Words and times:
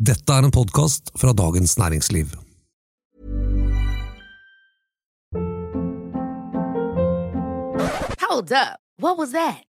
Dette 0.00 0.32
er 0.32 0.46
en 0.46 0.50
podkast 0.50 1.10
fra 1.20 1.34
Dagens 1.36 1.74
Næringsliv. 1.76 2.30
Hold 8.22 8.52
up. 8.52 8.80
What 8.96 9.18
was 9.18 9.32
that? 9.32 9.69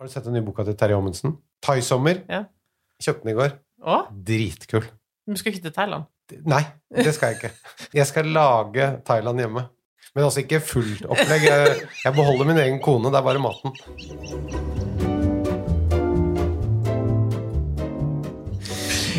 Har 0.00 0.08
du 0.08 0.12
sett 0.14 0.24
den 0.24 0.32
nye 0.32 0.40
boka 0.40 0.64
til 0.64 0.72
Terje 0.80 0.96
Amundsen? 0.96 1.34
Thaisommer. 1.60 2.22
Ja. 2.24 2.46
Kjøpte 3.04 3.20
den 3.26 3.34
i 3.34 3.36
går. 3.36 3.50
Å? 3.84 3.96
Dritkul. 4.30 4.86
Men 5.28 5.36
skal 5.36 5.52
ikke 5.52 5.66
til 5.66 5.74
Thailand? 5.76 6.06
Nei, 6.48 6.60
det 6.88 7.12
skal 7.12 7.34
jeg 7.34 7.36
ikke. 7.36 7.50
Jeg 7.98 8.08
skal 8.08 8.30
lage 8.32 8.86
Thailand 9.04 9.42
hjemme. 9.44 9.66
Men 10.14 10.24
altså 10.24 10.40
ikke 10.40 10.62
fullt 10.64 11.04
opplegg. 11.04 11.44
Jeg, 11.44 11.74
jeg 12.06 12.16
beholder 12.16 12.48
min 12.48 12.62
egen 12.62 12.80
kone, 12.80 13.12
det 13.12 13.20
er 13.20 13.26
bare 13.28 13.44
maten. 13.44 13.76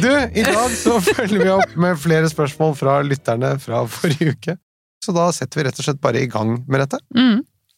Du, 0.02 0.10
i 0.10 0.48
dag 0.50 0.76
så 0.82 0.98
følger 1.12 1.46
vi 1.46 1.54
opp 1.60 1.78
med 1.86 2.02
flere 2.02 2.34
spørsmål 2.34 2.74
fra 2.82 2.98
lytterne 3.06 3.54
fra 3.62 3.86
forrige 3.86 4.34
uke. 4.34 4.58
Så 5.06 5.14
da 5.14 5.30
setter 5.30 5.62
vi 5.62 5.70
rett 5.70 5.78
og 5.78 5.92
slett 5.92 6.02
bare 6.02 6.26
i 6.26 6.34
gang 6.40 6.58
med 6.66 6.88
dette. 6.88 7.06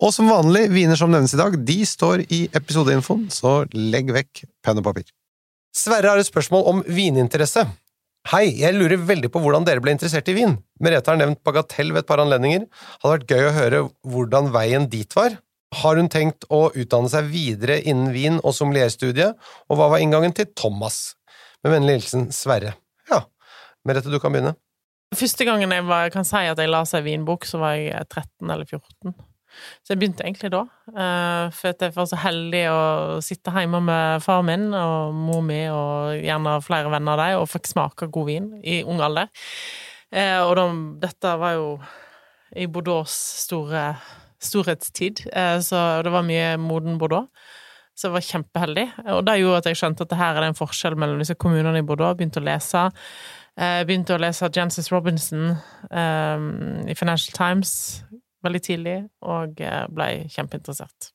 Og 0.03 0.11
som 0.11 0.27
vanlig, 0.27 0.65
viner 0.73 0.99
som 0.99 1.11
nevnes 1.13 1.31
i 1.31 1.39
dag, 1.39 1.53
de 1.63 1.77
står 1.87 2.25
i 2.27 2.41
episodeinfoen, 2.51 3.29
så 3.31 3.61
legg 3.71 4.09
vekk 4.11 4.41
penn 4.65 4.81
og 4.81 4.83
papir. 4.89 5.05
Sverre 5.73 6.11
har 6.11 6.19
et 6.19 6.27
spørsmål 6.27 6.65
om 6.67 6.81
vininteresse. 6.91 7.63
Hei, 8.33 8.49
jeg 8.59 8.75
lurer 8.75 8.99
veldig 8.99 9.31
på 9.31 9.39
hvordan 9.43 9.63
dere 9.67 9.83
ble 9.83 9.95
interessert 9.95 10.27
i 10.31 10.35
vin. 10.35 10.57
Merete 10.83 11.11
har 11.11 11.19
nevnt 11.21 11.39
bagatell 11.47 11.95
ved 11.95 12.03
et 12.03 12.11
par 12.11 12.19
anledninger. 12.23 12.67
Hadde 12.99 13.15
vært 13.15 13.31
gøy 13.31 13.47
å 13.47 13.55
høre 13.55 13.81
hvordan 14.11 14.51
veien 14.51 14.91
dit 14.91 15.15
var. 15.15 15.39
Har 15.79 15.99
hun 15.99 16.11
tenkt 16.11 16.47
å 16.51 16.65
utdanne 16.75 17.11
seg 17.11 17.31
videre 17.31 17.79
innen 17.79 18.11
vin- 18.13 18.43
og 18.43 18.53
sommelierstudiet, 18.59 19.39
og 19.71 19.79
hva 19.79 19.89
var 19.95 20.03
inngangen 20.03 20.35
til 20.35 20.51
Thomas? 20.51 21.15
Med 21.63 21.77
vennlig 21.77 22.01
hilsen 22.01 22.27
Sverre. 22.35 22.75
Ja, 23.07 23.23
Merete, 23.87 24.11
du 24.11 24.19
kan 24.19 24.35
begynne. 24.35 24.57
Første 25.15 25.47
gangen 25.47 25.71
jeg 25.71 25.87
var, 25.87 26.11
kan 26.11 26.27
si 26.27 26.43
at 26.43 26.59
jeg 26.59 26.71
la 26.71 26.83
seg 26.89 27.07
vinbok, 27.07 27.47
så 27.47 27.63
var 27.63 27.79
jeg 27.79 28.03
13 28.11 28.51
eller 28.51 28.67
14. 28.67 29.15
Så 29.83 29.93
jeg 29.93 30.01
begynte 30.01 30.25
egentlig 30.25 30.51
da. 30.53 30.61
eh, 30.93 31.49
For 31.55 31.71
jeg 31.73 31.95
var 31.95 32.07
så 32.09 32.19
heldig 32.23 32.63
å 32.71 32.81
sitte 33.25 33.53
hjemme 33.55 33.81
med 33.83 34.23
far 34.23 34.43
min 34.47 34.69
og 34.73 35.13
mor 35.15 35.41
mi 35.45 35.61
og 35.71 36.19
gjerne 36.23 36.57
flere 36.65 36.91
venner 36.93 37.17
av 37.17 37.23
dem, 37.23 37.41
og 37.41 37.49
fikk 37.51 37.71
smake 37.71 38.09
god 38.13 38.29
vin 38.29 38.49
i 38.63 38.81
ung 38.83 39.01
alder. 39.01 39.29
Eh, 40.11 40.39
Og 40.43 40.55
de, 40.59 40.67
dette 41.03 41.37
var 41.39 41.57
jo 41.57 41.67
i 42.55 42.67
Bordeaux' 42.67 43.17
store 43.43 43.95
storhetstid, 44.43 45.23
eh, 45.31 45.59
så 45.63 46.03
det 46.03 46.11
var 46.11 46.25
mye 46.27 46.57
moden 46.59 46.97
Bordeaux. 46.99 47.29
Så 47.95 48.09
jeg 48.09 48.13
var 48.13 48.25
kjempeheldig. 48.25 48.87
Og 49.13 49.21
det 49.25 49.37
gjorde 49.39 49.57
at 49.61 49.67
jeg 49.69 49.77
skjønte 49.77 50.03
at 50.03 50.09
det 50.09 50.17
her 50.17 50.33
er 50.35 50.41
det 50.41 50.47
en 50.49 50.57
forskjell 50.57 50.95
mellom 50.97 51.19
disse 51.21 51.35
kommunene 51.37 51.77
i 51.79 51.85
Bordeaux. 51.85 52.15
Begynte 52.17 52.41
å 52.41 52.43
lese. 52.43 52.87
Begynte 53.85 54.15
å 54.15 54.17
lese 54.17 54.49
Jancis 54.49 54.89
Robinson 54.91 55.51
um, 55.93 56.47
i 56.89 56.95
Financial 56.97 57.37
Times 57.37 58.01
veldig 58.43 58.61
tidlig, 58.65 58.97
og 59.25 59.61
eh, 59.63 59.83
ble 59.93 60.07
kjempeinteressert. 60.33 61.11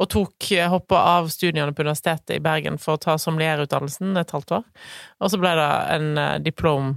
Og 0.00 0.08
tok 0.08 0.46
hoppa 0.72 0.96
av 1.18 1.26
studiene 1.28 1.74
på 1.76 1.84
Universitetet 1.84 2.38
i 2.38 2.40
Bergen 2.40 2.78
for 2.80 2.96
å 2.96 3.00
ta 3.02 3.18
sommelierutdannelsen 3.20 4.16
et 4.16 4.30
halvt 4.32 4.54
år. 4.60 4.62
Og 5.20 5.32
så 5.32 5.40
ble 5.42 5.52
det 5.58 5.68
en 5.96 6.08
eh, 6.22 6.38
diplom, 6.46 6.94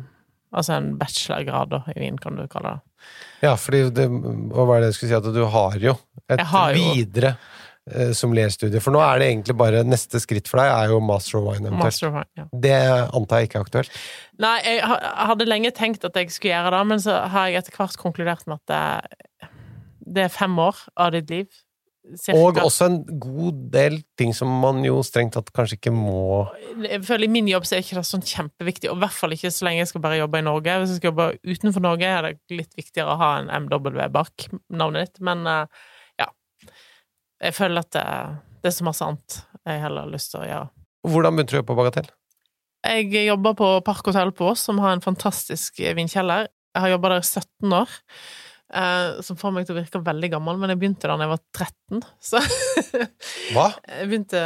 altså 0.55 0.77
en 0.77 0.93
bachelorgrad 1.01 1.73
da, 1.73 1.81
i 1.91 1.99
Wien, 1.99 2.19
kan 2.21 2.39
du 2.39 2.45
kalle 2.47 2.77
det. 2.77 2.87
Ja, 3.43 3.57
fordi 3.59 3.81
det, 3.91 4.05
hva 4.07 4.77
er 4.77 4.85
det 4.85 4.93
jeg 4.93 4.99
skulle 5.01 5.11
si, 5.11 5.19
at 5.19 5.35
du 5.35 5.43
har 5.51 5.75
jo 5.83 5.97
et 6.31 6.39
har 6.53 6.71
jo- 6.77 6.93
videre 6.95 7.33
eh, 7.91 8.13
sommelierstudie. 8.15 8.79
For 8.79 8.95
nå 8.95 9.01
er 9.03 9.19
det 9.19 9.27
egentlig 9.33 9.57
bare 9.59 9.81
neste 9.83 10.21
skritt 10.23 10.47
for 10.47 10.61
deg 10.63 10.71
er 10.71 10.93
jo 10.93 11.01
master 11.03 11.41
of 11.41 11.49
wine 11.49 11.67
eventuelt. 11.67 11.83
Master 11.89 12.07
of 12.07 12.15
Wine, 12.21 12.31
ja. 12.39 12.45
Det 12.63 12.77
antar 13.19 13.41
jeg 13.43 13.49
ikke 13.51 13.59
er 13.59 13.67
aktuelt. 13.67 13.99
Nei, 14.47 14.53
jeg 14.63 14.87
hadde 15.27 15.49
lenge 15.51 15.73
tenkt 15.75 16.07
at 16.07 16.15
jeg 16.21 16.31
skulle 16.31 16.55
gjøre 16.55 16.71
det, 16.77 16.81
men 16.93 17.03
så 17.03 17.19
har 17.35 17.51
jeg 17.51 17.59
etter 17.65 17.75
hvert 17.81 17.99
konkludert 17.99 18.47
med 18.47 18.61
at 18.63 18.71
det, 18.71 19.27
det 20.05 20.25
er 20.25 20.33
fem 20.33 20.57
år 20.59 20.81
av 20.99 21.13
ditt 21.15 21.31
liv. 21.31 21.47
cirka. 22.19 22.39
Og 22.39 22.57
også 22.59 22.87
en 22.89 22.97
god 23.19 23.59
del 23.71 24.01
ting 24.19 24.33
som 24.35 24.49
man 24.61 24.83
jo 24.83 24.97
strengt 25.07 25.37
tatt 25.37 25.53
kanskje 25.55 25.77
ikke 25.77 25.93
må 25.95 26.49
Jeg 26.83 26.99
føler 27.07 27.29
I 27.29 27.31
min 27.31 27.47
jobb 27.47 27.63
så 27.63 27.77
er 27.77 27.85
ikke 27.85 27.95
det 27.95 28.05
sånn 28.09 28.25
kjempeviktig, 28.27 28.89
og 28.91 28.97
i 28.97 29.03
hvert 29.05 29.15
fall 29.15 29.35
ikke 29.35 29.51
så 29.55 29.67
lenge 29.69 29.83
jeg 29.83 29.91
skal 29.93 30.03
bare 30.03 30.19
jobbe 30.19 30.41
i 30.41 30.47
Norge. 30.47 30.77
Hvis 30.81 30.95
jeg 30.95 31.01
skal 31.01 31.13
jobbe 31.13 31.29
utenfor 31.47 31.85
Norge, 31.85 32.09
er 32.09 32.27
det 32.27 32.57
litt 32.59 32.75
viktigere 32.75 33.15
å 33.15 33.19
ha 33.21 33.31
en 33.39 33.51
MW 33.67 34.09
bak 34.11 34.49
navnet 34.69 35.07
ditt, 35.07 35.23
men 35.23 35.47
eh, 35.47 35.85
ja. 36.19 36.27
Jeg 37.43 37.55
føler 37.55 37.85
at 37.85 37.95
det, 37.95 38.07
det 38.63 38.71
er 38.71 38.77
så 38.79 38.89
masse 38.89 39.07
annet 39.07 39.39
jeg 39.63 39.79
heller 39.85 40.03
har 40.03 40.11
lyst 40.11 40.33
til 40.33 40.43
å 40.43 40.49
gjøre. 40.49 40.69
Hvordan 41.13 41.35
begynte 41.35 41.51
du 41.51 41.55
å 41.55 41.61
jobbe 41.61 41.71
på 41.71 41.79
Bagatell? 41.79 42.11
Jeg 42.83 43.27
jobber 43.29 43.55
på 43.55 43.67
Park 43.87 44.07
Hotell 44.09 44.33
på 44.35 44.49
Ås, 44.51 44.65
som 44.67 44.79
har 44.83 44.91
en 44.91 45.03
fantastisk 45.03 45.79
vinkjeller. 45.95 46.49
Jeg 46.73 46.83
har 46.83 46.91
jobba 46.91 47.13
der 47.13 47.23
i 47.23 47.27
17 47.27 47.75
år, 47.77 47.93
eh, 48.73 49.21
som 49.25 49.37
får 49.39 49.53
meg 49.55 49.67
til 49.67 49.75
å 49.77 49.81
virke 49.81 50.01
veldig 50.03 50.29
gammel, 50.35 50.59
men 50.61 50.73
jeg 50.73 50.81
begynte 50.81 51.09
da 51.09 51.17
jeg 51.21 51.33
var 51.33 51.43
13, 51.55 52.05
så 52.21 52.41
Hva? 53.55 53.67
Jeg 53.87 54.09
begynte 54.11 54.45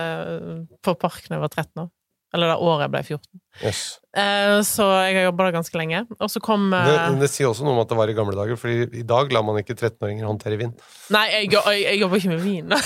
på 0.84 0.98
Park 1.00 1.24
da 1.30 1.38
jeg 1.38 1.46
var 1.48 1.54
13 1.54 1.86
år. 1.86 1.94
Eller 2.36 2.50
det 2.52 2.58
året 2.60 2.84
jeg 2.84 2.92
ble 2.92 3.02
14. 3.08 3.40
Yes. 3.64 3.82
Eh, 4.20 4.58
Så 4.68 4.84
jeg 5.08 5.16
har 5.16 5.24
jobba 5.30 5.46
der 5.48 5.54
ganske 5.56 5.80
lenge. 5.80 6.02
Og 6.20 6.28
så 6.30 6.42
kom 6.44 6.66
Det, 6.74 6.82
eh, 6.92 7.16
det 7.22 7.30
sier 7.32 7.48
også 7.48 7.64
noe 7.64 7.72
om 7.78 7.80
at 7.86 7.88
det 7.88 7.98
var 7.98 8.12
i 8.12 8.16
gamle 8.18 8.36
dager, 8.36 8.60
for 8.60 8.68
i 8.68 9.06
dag 9.08 9.32
lar 9.32 9.46
man 9.48 9.62
ikke 9.62 9.78
13-åringer 9.78 10.28
håndtere 10.28 10.60
vin. 10.60 10.74
Nei, 11.16 11.24
jeg, 11.32 11.54
jeg, 11.56 11.86
jeg 11.86 12.02
jobber 12.04 12.20
ikke 12.20 12.34
med 12.36 12.44
vin. 12.44 12.76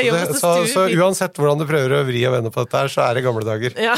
det, 0.00 0.36
så, 0.40 0.50
så 0.70 0.82
uansett 0.96 1.36
hvordan 1.36 1.60
du 1.60 1.66
prøver 1.68 1.92
å 1.98 2.04
vri 2.08 2.22
og 2.26 2.32
vende 2.32 2.50
på 2.54 2.62
dette 2.64 2.78
her, 2.80 2.88
så 2.90 3.02
er 3.04 3.18
det 3.18 3.22
gamle 3.26 3.44
dager. 3.44 3.74
Ja. 3.78 3.92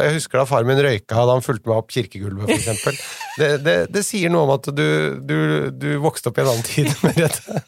Jeg 0.00 0.14
husker 0.16 0.40
da 0.40 0.44
faren 0.48 0.68
min 0.68 0.80
røyka 0.80 1.24
da 1.28 1.34
han 1.34 1.44
fulgte 1.44 1.70
meg 1.70 1.80
opp 1.80 1.90
kirkegulvet, 1.92 2.46
for 2.48 2.56
eksempel. 2.56 3.00
Det, 3.40 3.50
det, 3.64 3.76
det 3.94 4.02
sier 4.04 4.32
noe 4.32 4.44
om 4.44 4.54
at 4.58 4.68
du, 4.76 4.88
du, 5.24 5.36
du 5.72 5.90
vokste 6.02 6.28
opp 6.30 6.40
i 6.40 6.44
en 6.44 6.52
annen 6.52 6.66
tid. 6.66 6.90
Merete. 7.06 7.62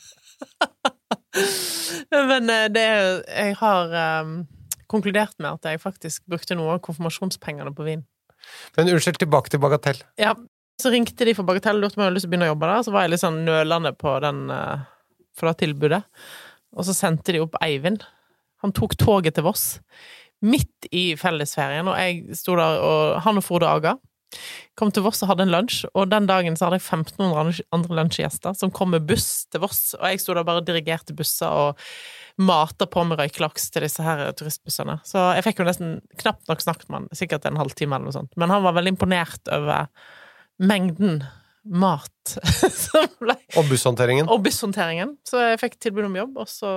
Men 2.12 2.50
eh, 2.52 2.68
det 2.72 2.84
Jeg 2.84 3.56
har 3.60 3.94
um, 4.22 4.42
konkludert 4.92 5.38
med 5.40 5.54
at 5.54 5.70
jeg 5.70 5.80
faktisk 5.80 6.26
brukte 6.28 6.56
noe 6.58 6.76
av 6.76 6.82
konfirmasjonspengene 6.84 7.72
på 7.76 7.86
vin. 7.88 8.04
Men 8.76 8.90
unnskyld, 8.92 9.20
tilbake 9.22 9.52
til 9.52 9.62
bagatell. 9.62 10.02
Ja. 10.20 10.34
Så 10.82 10.90
ringte 10.90 11.26
de 11.28 11.34
for 11.36 11.46
Bagatell 11.46 11.78
og 11.78 11.84
lurte 11.84 11.94
på 11.94 12.00
om 12.00 12.02
jeg 12.02 12.08
hadde 12.08 12.16
lyst 12.16 12.24
til 12.24 12.30
å 12.30 12.32
begynne 12.32 12.46
å 12.48 12.52
jobbe 12.54 12.68
der. 12.68 12.80
Så 12.82 12.92
var 12.94 13.04
jeg 13.04 13.12
litt 13.12 13.22
sånn 13.22 13.42
nølende 13.46 13.92
på 13.94 14.14
den 14.24 14.40
eh, 14.50 14.88
for 15.38 15.48
det 15.48 15.60
tilbudet. 15.62 16.00
Og 16.74 16.88
så 16.88 16.94
sendte 16.96 17.34
de 17.36 17.42
opp 17.44 17.58
Eivind. 17.62 18.02
Han 18.64 18.74
tok 18.74 18.96
toget 18.98 19.36
til 19.36 19.46
Voss 19.46 19.66
midt 20.42 20.88
i 20.90 21.12
fellesferien, 21.14 21.86
og 21.86 21.94
jeg 22.00 22.34
sto 22.34 22.56
der, 22.58 22.80
og 22.82 23.20
han 23.22 23.38
og 23.38 23.44
Frode 23.46 23.68
Aga 23.70 23.92
kom 24.78 24.91
til 24.94 25.04
Voss 25.04 25.22
og 25.25 25.28
hadde 25.32 25.44
en 25.47 25.53
lunsj, 25.53 25.84
og 25.94 26.09
den 26.12 26.26
dagen 26.31 26.56
så 26.56 26.66
hadde 26.69 26.78
jeg 26.81 26.87
1500 26.88 27.62
andre- 27.75 27.98
lunsjgjester 27.98 28.56
som 28.56 28.70
kom 28.75 28.91
med 28.94 29.06
buss 29.09 29.47
til 29.53 29.60
Voss, 29.65 29.94
og 29.98 30.06
jeg 30.09 30.20
sto 30.22 30.34
der 30.38 30.47
bare 30.48 30.62
og 30.62 30.66
dirigerte 30.69 31.15
busser 31.19 31.50
og 31.53 31.82
mata 32.41 32.87
på 32.88 33.03
med 33.04 33.19
røykelaks 33.20 33.66
til 33.75 33.84
disse 33.84 34.00
her 34.03 34.22
turistbussene. 34.38 34.98
Så 35.04 35.20
jeg 35.37 35.44
fikk 35.44 35.60
jo 35.60 35.66
nesten 35.69 35.98
knapt 36.22 36.48
nok 36.48 36.62
snakket 36.65 36.88
med 36.88 37.00
han, 37.03 37.09
sikkert 37.19 37.44
en 37.50 37.60
halvtime 37.60 37.94
eller 37.98 38.09
noe 38.09 38.16
sånt, 38.16 38.32
men 38.41 38.50
han 38.54 38.65
var 38.65 38.76
veldig 38.78 38.94
imponert 38.97 39.53
over 39.53 39.88
mengden 40.62 41.20
mat 41.62 42.32
som 42.85 43.06
ble 43.20 43.37
Og 43.61 43.69
busshåndteringen. 43.69 44.26
og 44.32 44.40
busshåndteringen. 44.43 45.17
Så 45.28 45.38
jeg 45.52 45.61
fikk 45.62 45.76
tilbud 45.85 46.08
om 46.08 46.17
jobb, 46.19 46.40
og 46.43 46.49
så 46.50 46.73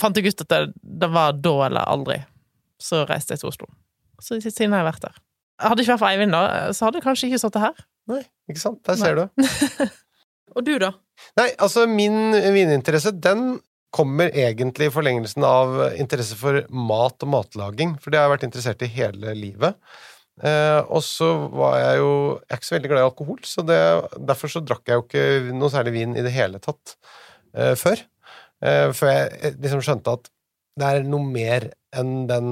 fant 0.00 0.16
jeg 0.20 0.28
ut 0.30 0.44
at 0.44 0.52
det, 0.52 0.60
det 1.02 1.08
var 1.12 1.32
da 1.40 1.54
eller 1.66 1.88
aldri. 1.90 2.20
Så 2.82 3.02
reiste 3.08 3.34
jeg 3.34 3.42
til 3.42 3.50
Oslo. 3.50 3.68
Så 4.22 4.38
siden 4.44 4.74
har 4.76 4.84
jeg 4.84 4.90
vært 4.92 5.04
der. 5.08 5.16
Hadde 5.62 5.78
det 5.78 5.86
ikke 5.86 5.94
vært 5.94 6.02
for 6.04 6.10
Eivind, 6.10 6.34
da, 6.34 6.70
så 6.74 6.86
hadde 6.86 7.00
jeg 7.00 7.06
kanskje 7.06 7.28
ikke 7.30 7.42
sittet 7.42 7.64
her. 7.64 7.82
Nei, 8.10 8.22
ikke 8.50 8.62
sant? 8.62 8.80
Der 8.88 8.98
ser 8.98 9.18
du. 9.18 9.90
Og 10.56 10.64
du, 10.66 10.74
da? 10.82 10.92
Nei, 11.38 11.50
altså 11.62 11.86
min 11.88 12.34
vininteresse, 12.34 13.14
den 13.14 13.60
kommer 13.92 14.32
egentlig 14.32 14.88
i 14.88 14.92
forlengelsen 14.92 15.44
av 15.44 15.76
interesse 16.00 16.36
for 16.38 16.62
mat 16.72 17.24
og 17.24 17.30
matlaging, 17.32 17.94
for 18.00 18.12
det 18.12 18.18
har 18.18 18.26
jeg 18.26 18.34
vært 18.34 18.46
interessert 18.48 18.84
i 18.84 18.90
hele 18.92 19.34
livet. 19.36 19.76
Eh, 20.40 20.80
og 20.88 21.04
så 21.04 21.26
var 21.52 21.74
jeg 21.76 21.98
jo 22.00 22.12
Jeg 22.40 22.46
er 22.48 22.56
ikke 22.56 22.66
så 22.66 22.74
veldig 22.74 22.90
glad 22.90 23.02
i 23.02 23.08
alkohol, 23.10 23.40
så 23.44 23.64
det, 23.68 23.80
derfor 24.30 24.52
så 24.52 24.62
drakk 24.64 24.88
jeg 24.88 24.96
jo 24.96 25.04
ikke 25.04 25.56
noe 25.58 25.72
særlig 25.72 25.92
vin 25.98 26.16
i 26.16 26.24
det 26.24 26.32
hele 26.32 26.60
tatt 26.64 26.96
eh, 27.52 27.74
før. 27.78 28.00
Eh, 28.64 28.88
før 28.96 29.12
jeg 29.12 29.28
eh, 29.42 29.58
liksom 29.60 29.84
skjønte 29.84 30.16
at 30.16 30.32
det 30.80 30.88
er 30.88 31.04
noe 31.04 31.28
mer 31.28 31.68
enn 31.92 32.24
den 32.30 32.48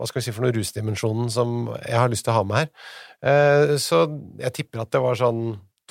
hva 0.00 0.08
skal 0.08 0.22
vi 0.22 0.24
si 0.24 0.32
for 0.32 0.46
noe 0.46 0.56
rusdimensjonen 0.56 1.28
som 1.32 1.48
jeg 1.76 1.98
har 2.00 2.08
lyst 2.08 2.24
til 2.24 2.32
å 2.32 2.38
ha 2.38 2.44
med 2.48 2.56
her. 2.62 2.68
Eh, 3.20 3.76
så 3.80 3.96
jeg 4.40 4.52
tipper 4.56 4.80
at 4.80 4.92
det 4.94 5.02
var 5.04 5.14
sånn 5.20 5.42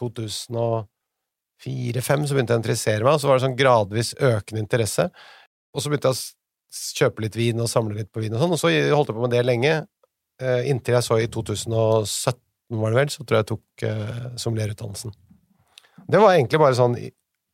2004-2005 0.02 2.26
så 2.26 2.34
begynte 2.34 2.54
jeg 2.56 2.58
å 2.58 2.64
interessere 2.64 3.06
meg, 3.06 3.14
og 3.14 3.22
så 3.22 3.30
var 3.30 3.36
det 3.38 3.46
sånn 3.46 3.60
gradvis 3.60 4.10
økende 4.18 4.64
interesse. 4.66 5.06
Og 5.76 5.80
så 5.84 5.88
begynte 5.92 6.10
jeg 6.10 6.18
å 6.18 6.20
kjøpe 7.00 7.24
litt 7.26 7.38
vin 7.38 7.62
og 7.62 7.70
samle 7.70 7.94
litt 8.00 8.12
på 8.14 8.22
vin 8.24 8.34
og 8.34 8.42
sånn, 8.42 8.56
og 8.58 8.62
så 8.62 8.68
holdt 8.74 9.10
jeg 9.12 9.18
på 9.20 9.26
med 9.28 9.36
det 9.36 9.44
lenge, 9.46 9.74
eh, 10.42 10.62
inntil 10.74 10.96
jeg 10.98 11.06
så 11.06 11.16
i 11.22 11.30
2017, 11.30 12.42
var 12.80 12.90
det 12.90 13.00
vel, 13.04 13.12
så 13.14 13.20
tror 13.24 13.36
jeg 13.36 13.44
jeg 13.46 13.50
tok 13.50 13.68
uh, 13.90 14.28
sommelierutdannelsen. 14.38 15.12
Det 16.06 16.20
var 16.22 16.30
egentlig 16.36 16.60
bare 16.62 16.78
sånn 16.78 16.94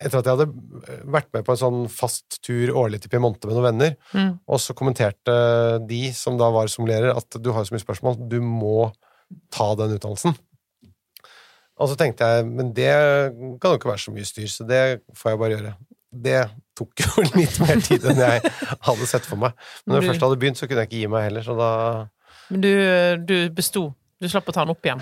etter 0.02 0.20
at 0.20 0.28
jeg 0.28 0.36
hadde 0.36 1.06
vært 1.16 1.30
med 1.34 1.46
på 1.48 1.54
en 1.56 1.60
sånn 1.62 1.78
fast 1.90 2.40
tur 2.44 2.74
årlig 2.76 3.00
til 3.04 3.12
Piemonte 3.14 3.48
med 3.48 3.56
noen 3.56 3.68
venner, 3.70 3.94
Mm. 4.14 4.34
og 4.48 4.60
så 4.60 4.76
kommenterte 4.76 5.36
de 5.88 6.02
som 6.14 6.38
da 6.38 6.50
var 6.52 6.68
sommelierer, 6.68 7.16
at 7.16 7.38
du 7.42 7.52
har 7.56 7.64
så 7.64 7.76
mye 7.76 7.84
spørsmål, 7.86 8.18
du 8.30 8.40
må 8.44 8.92
ta 9.52 9.70
den 9.80 9.96
utdannelsen. 9.96 10.36
Og 11.80 11.90
så 11.92 11.96
tenkte 12.00 12.24
jeg, 12.28 12.46
men 12.48 12.70
det 12.76 12.92
kan 13.60 13.72
jo 13.74 13.78
ikke 13.80 13.90
være 13.92 14.04
så 14.06 14.14
mye 14.16 14.28
styr, 14.28 14.48
så 14.52 14.64
det 14.68 14.82
får 15.16 15.32
jeg 15.34 15.40
bare 15.42 15.56
gjøre. 15.58 15.74
Det 16.16 16.42
tok 16.80 17.02
jo 17.04 17.24
litt 17.40 17.58
mer 17.60 17.82
tid 17.84 18.06
enn 18.08 18.22
jeg 18.24 18.52
hadde 18.88 19.08
sett 19.10 19.26
for 19.28 19.36
meg. 19.42 19.52
Men 19.84 19.96
når 19.96 20.02
jeg 20.02 20.10
først 20.14 20.24
hadde 20.28 20.38
begynt, 20.40 20.60
så 20.60 20.68
kunne 20.70 20.84
jeg 20.86 20.92
ikke 20.92 21.02
gi 21.02 21.10
meg 21.12 21.26
heller, 21.30 21.44
så 21.44 21.56
da 21.60 21.70
Men 22.52 22.62
du, 22.64 22.72
du 23.28 23.36
besto. 23.58 23.90
Du 24.22 24.28
slapp 24.32 24.48
å 24.48 24.54
ta 24.56 24.64
den 24.64 24.72
opp 24.76 24.86
igjen. 24.88 25.02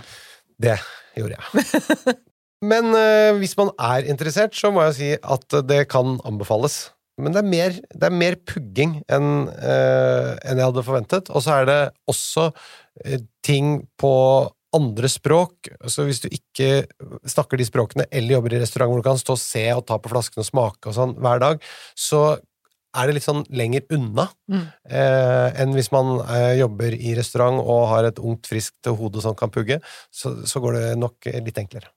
Det 0.58 0.78
gjorde 1.18 1.38
jeg. 1.38 2.16
Men 2.64 2.94
eh, 2.96 3.34
hvis 3.42 3.58
man 3.60 3.74
er 3.82 4.08
interessert, 4.10 4.56
så 4.56 4.72
må 4.72 4.86
jeg 4.88 4.98
si 4.98 5.10
at 5.20 5.56
det 5.68 5.84
kan 5.92 6.18
anbefales. 6.28 6.86
Men 7.22 7.36
det 7.36 7.44
er 7.44 7.50
mer, 7.52 7.76
det 7.94 8.08
er 8.08 8.16
mer 8.16 8.36
pugging 8.50 8.96
enn 9.12 9.28
eh, 9.54 10.30
enn 10.50 10.58
jeg 10.62 10.66
hadde 10.70 10.86
forventet. 10.88 11.30
Og 11.36 11.44
så 11.46 11.60
er 11.60 11.68
det 11.70 11.80
også 12.10 12.48
eh, 13.06 13.20
ting 13.46 13.84
på 14.02 14.14
andre 14.74 15.10
språk. 15.12 15.70
Så 15.92 16.08
hvis 16.08 16.24
du 16.24 16.32
ikke 16.34 16.88
snakker 17.30 17.60
de 17.62 17.68
språkene, 17.68 18.08
eller 18.10 18.40
jobber 18.40 18.56
i 18.56 18.64
restaurant 18.64 18.90
hvor 18.90 19.04
du 19.04 19.06
kan 19.06 19.22
stå 19.22 19.36
og 19.36 19.44
se 19.44 19.68
og 19.76 19.84
ta 19.86 20.00
på 20.02 20.10
flaskene 20.10 20.42
og 20.42 20.50
smake 20.50 20.90
og 20.90 20.98
sånn 20.98 21.14
hver 21.22 21.44
dag, 21.44 21.68
så 21.94 22.24
er 22.94 23.10
det 23.10 23.18
litt 23.18 23.26
sånn 23.26 23.44
lenger 23.54 23.86
unna 23.94 24.28
Mm. 24.50 24.66
eh, 24.90 25.62
enn 25.62 25.74
hvis 25.74 25.92
man 25.94 26.16
eh, 26.28 26.56
jobber 26.60 26.94
i 26.94 27.14
restaurant 27.18 27.62
og 27.62 27.88
har 27.90 28.10
et 28.10 28.20
ungt, 28.22 28.50
friskt 28.50 28.90
hode 28.90 29.22
som 29.22 29.38
kan 29.38 29.54
pugge. 29.54 29.80
Så, 30.14 30.40
så 30.50 30.62
går 30.62 30.80
det 30.80 30.88
nok 31.02 31.30
litt 31.30 31.62
enklere. 31.62 31.90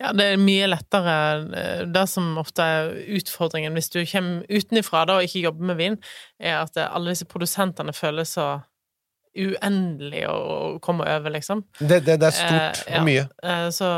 Ja, 0.00 0.12
det 0.16 0.24
er 0.32 0.40
mye 0.40 0.66
lettere. 0.70 1.14
eh, 1.54 1.82
Det 1.92 2.06
som 2.08 2.38
ofte 2.40 2.62
er 2.64 2.92
utfordringen 3.18 3.72
hvis 3.76 3.90
du 3.92 4.00
kommer 4.08 4.46
utenifra 4.48 5.02
og 5.16 5.22
ikke 5.26 5.42
jobber 5.44 5.64
med 5.72 5.76
vin, 5.76 5.98
er 6.40 6.62
at 6.62 6.76
eh, 6.76 6.88
alle 6.94 7.10
disse 7.12 7.26
produsentene 7.28 7.92
føles 7.92 8.28
så 8.38 8.60
uendelig 9.38 10.24
å 10.30 10.78
komme 10.82 11.04
over, 11.06 11.30
liksom. 11.30 11.60
Det, 11.78 12.00
det, 12.06 12.16
det 12.20 12.26
er 12.30 12.34
stort 12.34 12.80
Eh, 12.88 12.94
ja. 12.94 12.98
og 13.00 13.06
mye. 13.06 13.26
Eh, 13.44 13.68
Så 13.74 13.88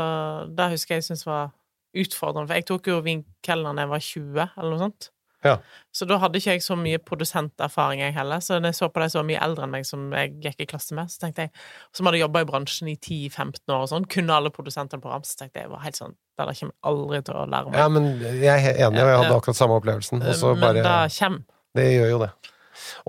det 0.57 0.69
husker 0.75 0.95
jeg 0.99 1.03
syntes 1.07 1.25
var 1.25 1.49
utfordrende, 1.97 2.47
for 2.47 2.55
jeg 2.59 2.65
tok 2.69 2.87
jo 2.91 2.99
vinkelner 3.05 3.75
da 3.75 3.81
jeg 3.85 3.89
var 3.91 4.05
20, 4.05 4.45
eller 4.57 4.69
noe 4.75 4.83
sånt. 4.85 5.09
Ja. 5.45 5.55
Så 5.95 6.05
da 6.07 6.17
hadde 6.21 6.37
ikke 6.39 6.55
jeg 6.55 6.63
så 6.63 6.75
mye 6.79 6.99
produsenterfaring, 7.01 8.03
jeg 8.03 8.15
heller. 8.15 8.43
Så 8.43 8.59
når 8.59 8.71
jeg 8.71 8.77
så 8.77 8.89
på 8.93 9.01
de 9.01 9.07
som 9.11 9.21
var 9.21 9.27
mye 9.31 9.41
eldre 9.43 9.65
enn 9.65 9.73
meg, 9.73 9.87
som 9.87 10.05
jeg 10.15 10.35
gikk 10.43 10.63
i 10.65 10.69
klasse 10.69 10.97
med, 10.97 11.11
så 11.11 11.25
tenkte 11.25 11.47
jeg 11.47 11.53
Som 11.97 12.07
hadde 12.07 12.21
jobba 12.21 12.43
i 12.43 12.47
bransjen 12.49 12.91
i 12.91 12.95
10-15 12.95 13.73
år 13.73 13.85
og 13.85 13.89
sånn, 13.91 14.07
kunne 14.11 14.37
alle 14.37 14.53
produsentene 14.53 15.03
på 15.03 15.11
rams, 15.11 15.33
så 15.33 15.43
tenkte 15.43 15.63
jeg 15.63 15.71
var 15.73 15.83
helt 15.85 15.99
sånn 15.99 16.13
Det 16.13 16.45
der 16.45 16.59
kommer 16.61 16.75
jeg 16.75 16.91
aldri 16.93 17.23
til 17.27 17.41
å 17.41 17.47
lære 17.49 17.73
meg. 17.73 17.81
Ja, 17.81 17.89
men 17.91 18.07
jeg 18.21 18.53
er 18.53 18.85
enig, 18.87 19.01
og 19.01 19.11
jeg 19.11 19.19
hadde 19.23 19.35
akkurat 19.41 19.59
samme 19.59 19.81
opplevelsen. 19.81 20.23
Og 20.23 20.37
så 20.37 20.53
men 20.55 20.63
bare, 20.63 20.85
det 20.85 21.17
kommer. 21.17 21.43
det 21.77 21.87
gjør 21.91 22.13
jo 22.15 22.21
det. 22.25 22.31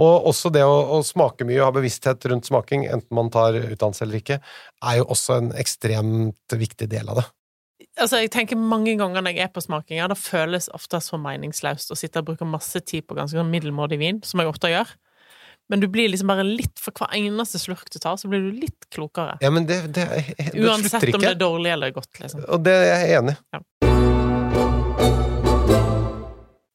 Og 0.02 0.26
også 0.32 0.50
det 0.52 0.64
å, 0.66 0.74
å 0.96 1.02
smake 1.06 1.46
mye 1.48 1.60
og 1.60 1.68
ha 1.68 1.76
bevissthet 1.76 2.26
rundt 2.30 2.48
smaking, 2.48 2.86
enten 2.90 3.16
man 3.16 3.30
tar 3.32 3.56
utdannelse 3.60 4.04
eller 4.06 4.20
ikke, 4.20 4.40
er 4.82 4.98
jo 5.00 5.06
også 5.14 5.38
en 5.38 5.52
ekstremt 5.60 6.56
viktig 6.58 6.88
del 6.92 7.12
av 7.12 7.22
det. 7.22 7.26
Altså, 8.00 8.22
jeg 8.22 8.30
tenker 8.32 8.56
mange 8.56 8.94
ganger 8.96 9.20
når 9.20 9.34
jeg 9.36 9.44
er 9.44 9.50
på 9.52 9.60
smakinger, 9.60 10.08
det 10.08 10.16
føles 10.16 10.70
ofte 10.72 10.96
så 11.04 11.18
meningsløst 11.20 11.92
å 11.92 11.96
sitte 11.98 12.22
og 12.22 12.30
bruke 12.30 12.46
masse 12.48 12.80
tid 12.88 13.04
på 13.04 13.16
ganske 13.18 13.36
sånn 13.36 13.50
middelmådig 13.52 13.98
vin, 14.00 14.20
som 14.24 14.40
jeg 14.40 14.48
ofte 14.48 14.70
gjør. 14.72 14.94
Men 15.70 15.82
du 15.82 15.86
blir 15.92 16.08
liksom 16.10 16.28
bare 16.28 16.42
litt 16.44 16.80
For 16.82 16.92
hver 16.98 17.12
eneste 17.16 17.60
slurk 17.60 17.86
du 17.92 17.98
tar, 18.02 18.16
så 18.20 18.28
blir 18.28 18.42
du 18.44 18.50
litt 18.64 18.88
klokere. 18.92 19.38
Ja, 19.44 19.52
men 19.54 19.68
det, 19.68 19.78
det, 19.94 20.08
det 20.36 20.50
Uansett 20.58 20.98
slutter 20.98 21.20
om 21.20 21.24
det 21.24 21.34
er 21.34 21.40
dårlig 21.40 21.72
eller 21.76 21.94
godt, 21.94 22.10
liksom. 22.18 22.42
Og 22.48 22.64
det 22.64 22.74
er 22.80 23.04
jeg 23.04 23.20
enig 23.20 23.36
i. 23.36 23.38
Ja. 23.54 23.60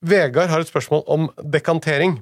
Vegard 0.07 0.49
har 0.53 0.63
et 0.63 0.69
spørsmål 0.69 1.03
om 1.13 1.27
dekantering. 1.43 2.19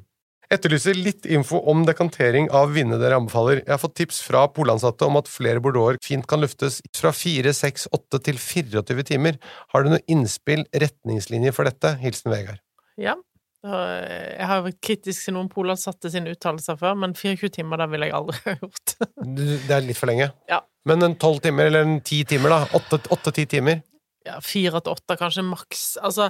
Etterlyser 0.54 0.98
litt 0.98 1.26
info 1.26 1.58
om 1.72 1.86
dekantering 1.88 2.52
av 2.54 2.74
vinene 2.76 3.00
dere 3.02 3.18
anbefaler. 3.18 3.64
Jeg 3.64 3.72
har 3.74 3.82
fått 3.82 3.96
tips 3.98 4.20
fra 4.26 4.44
polansatte 4.54 5.08
om 5.08 5.18
at 5.18 5.30
flere 5.32 5.62
bordeauxer 5.64 6.02
fint 6.06 6.28
kan 6.30 6.44
luftes 6.44 6.82
fra 6.96 7.12
4, 7.16 7.54
6, 7.56 7.88
8 7.98 8.22
til 8.28 8.42
24 8.42 9.08
timer. 9.10 9.40
Har 9.74 9.86
du 9.86 9.96
noe 9.96 10.04
innspill, 10.12 10.66
retningslinjer 10.74 11.56
for 11.56 11.70
dette? 11.70 11.96
Hilsen 12.04 12.34
Vegard. 12.34 12.62
Ja. 13.02 13.18
Jeg 13.66 14.46
har 14.46 14.62
vært 14.68 14.78
kritisk 14.86 15.26
til 15.26 15.34
noen 15.34 15.50
polansatte 15.50 16.12
sine 16.14 16.36
uttalelser 16.36 16.78
før, 16.78 16.94
men 17.02 17.16
24 17.18 17.50
timer, 17.58 17.82
det 17.82 17.90
ville 17.96 18.12
jeg 18.12 18.18
aldri 18.20 18.38
ha 18.46 18.56
gjort. 18.60 18.96
Det 19.26 19.74
er 19.74 19.88
litt 19.88 19.98
for 19.98 20.12
lenge. 20.12 20.30
Ja. 20.52 20.62
Men 20.86 21.02
en 21.08 21.18
12 21.18 21.42
timer, 21.48 21.72
eller 21.72 21.88
en 21.88 21.98
10 22.04 22.30
timer, 22.36 22.54
da? 22.54 22.60
8-10 22.78 23.50
timer? 23.56 23.82
Ja, 24.26 24.38
fire 24.42 24.82
til 24.82 24.94
åtte, 24.94 25.18
kanskje 25.18 25.46
maks. 25.46 25.84
Altså, 26.06 26.30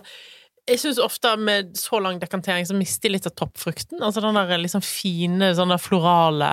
jeg 0.66 0.82
syns 0.82 1.00
ofte 1.02 1.36
med 1.38 1.76
så 1.78 2.00
lang 2.02 2.18
dekantering 2.22 2.66
så 2.66 2.76
mister 2.78 3.10
jeg 3.10 3.20
litt 3.20 3.28
av 3.30 3.36
toppfrukten. 3.38 4.02
Altså 4.02 4.24
den 4.24 4.38
der 4.38 4.58
liksom 4.58 4.82
fine, 4.86 5.52
sånn 5.58 5.74
der 5.74 5.82
florale 5.82 6.50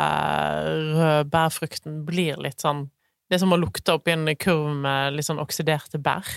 rødbærfrukten 0.98 2.02
blir 2.08 2.40
litt 2.42 2.60
sånn 2.64 2.88
Det 3.30 3.38
er 3.38 3.44
som 3.46 3.54
å 3.54 3.60
lukte 3.60 3.94
oppi 3.96 4.12
en 4.12 4.28
kurv 4.36 4.74
med 4.84 5.16
litt 5.16 5.24
sånn 5.24 5.40
oksiderte 5.40 6.00
bær 6.02 6.28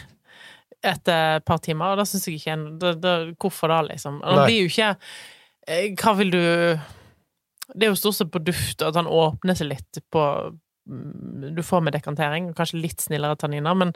etter 0.85 1.39
et 1.39 1.45
par 1.47 1.59
timer, 1.63 1.91
og 1.91 1.99
da 1.99 2.05
syns 2.07 2.27
jeg 2.27 2.39
ikke 2.39 2.53
en 2.53 2.65
da, 2.79 2.93
da, 2.93 3.15
Hvorfor 3.41 3.71
da, 3.73 3.81
liksom? 3.87 4.21
Det 4.21 4.45
blir 4.45 4.59
jo 4.59 4.69
ikke 4.69 4.91
eh, 5.67 5.87
Hva 5.97 6.13
vil 6.19 6.31
du 6.31 6.43
Det 7.73 7.87
er 7.87 7.91
jo 7.91 7.99
stort 7.99 8.19
sett 8.19 8.31
på 8.31 8.43
duft, 8.45 8.85
at 8.85 8.95
han 8.95 9.09
åpner 9.09 9.57
seg 9.57 9.71
litt 9.73 10.01
på 10.13 10.23
mm, 10.87 11.51
Du 11.57 11.63
får 11.65 11.83
med 11.83 11.97
dekantering, 11.97 12.51
og 12.51 12.59
kanskje 12.59 12.83
litt 12.83 13.03
snillere 13.03 13.39
tanniner, 13.41 13.75
men 13.75 13.95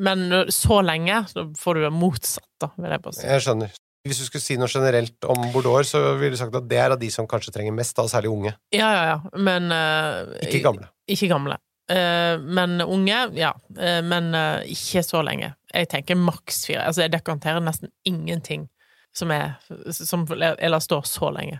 men 0.00 0.50
så 0.54 0.80
lenge, 0.84 1.22
så 1.30 1.46
får 1.58 1.78
du 1.78 1.84
det 1.86 1.92
motsatt, 1.94 2.48
da, 2.62 2.70
vil 2.78 2.94
jeg 2.94 3.04
bare 3.04 3.16
si. 3.18 3.24
Jeg 3.28 3.44
skjønner. 3.46 3.78
Hvis 4.08 4.22
du 4.22 4.24
skulle 4.24 4.40
si 4.40 4.56
noe 4.56 4.70
generelt 4.72 5.26
om 5.28 5.42
Bordeaux, 5.52 5.84
så 5.84 6.00
ville 6.16 6.32
du 6.32 6.40
sagt 6.40 6.54
at 6.56 6.68
det 6.70 6.78
er 6.80 6.94
av 6.94 7.00
de 7.02 7.10
som 7.12 7.28
kanskje 7.28 7.52
trenger 7.52 7.74
mest, 7.76 7.92
da, 7.98 8.06
særlig 8.08 8.30
unge. 8.32 8.54
Ja, 8.72 8.88
ja, 8.96 9.02
ja, 9.10 9.18
men 9.36 9.68
uh, 9.68 10.38
Ikke 10.46 10.62
gamle. 10.64 10.88
Ikke 11.10 11.28
gamle. 11.28 11.58
Uh, 11.90 12.40
men 12.40 12.80
unge, 12.80 13.18
ja. 13.36 13.50
Uh, 13.76 14.00
men 14.06 14.30
eh, 14.38 14.70
ikke 14.72 15.02
så 15.04 15.20
lenge. 15.26 15.52
Jeg 15.74 15.90
tenker 15.92 16.16
maks 16.16 16.64
fire. 16.70 16.86
Altså, 16.86 17.04
jeg 17.04 17.12
dekanterer 17.12 17.60
nesten 17.64 17.92
ingenting 18.08 18.70
som 19.16 19.32
er 19.34 19.58
Som 19.90 20.22
eller 20.38 20.78
står 20.78 21.02
så 21.10 21.32
lenge. 21.34 21.58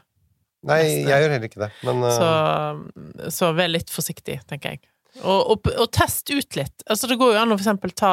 Nei, 0.68 0.82
Neste. 0.84 1.08
jeg 1.08 1.24
gjør 1.24 1.32
heller 1.34 1.48
ikke 1.48 1.62
det, 1.62 1.70
men 1.88 2.02
eh, 2.04 2.16
Så, 2.20 3.30
så 3.32 3.48
vær 3.56 3.70
litt 3.72 3.90
forsiktig, 3.92 4.40
tenker 4.48 4.74
jeg. 4.76 4.82
Og, 5.24 5.50
og, 5.50 5.70
og 5.82 5.88
test 5.92 6.30
ut 6.30 6.56
litt. 6.56 6.84
Altså, 6.88 7.08
det 7.10 7.18
går 7.18 7.34
jo 7.34 7.38
an 7.42 7.50
å 7.52 7.56
for 7.58 7.64
eksempel 7.66 7.90
ta 7.98 8.10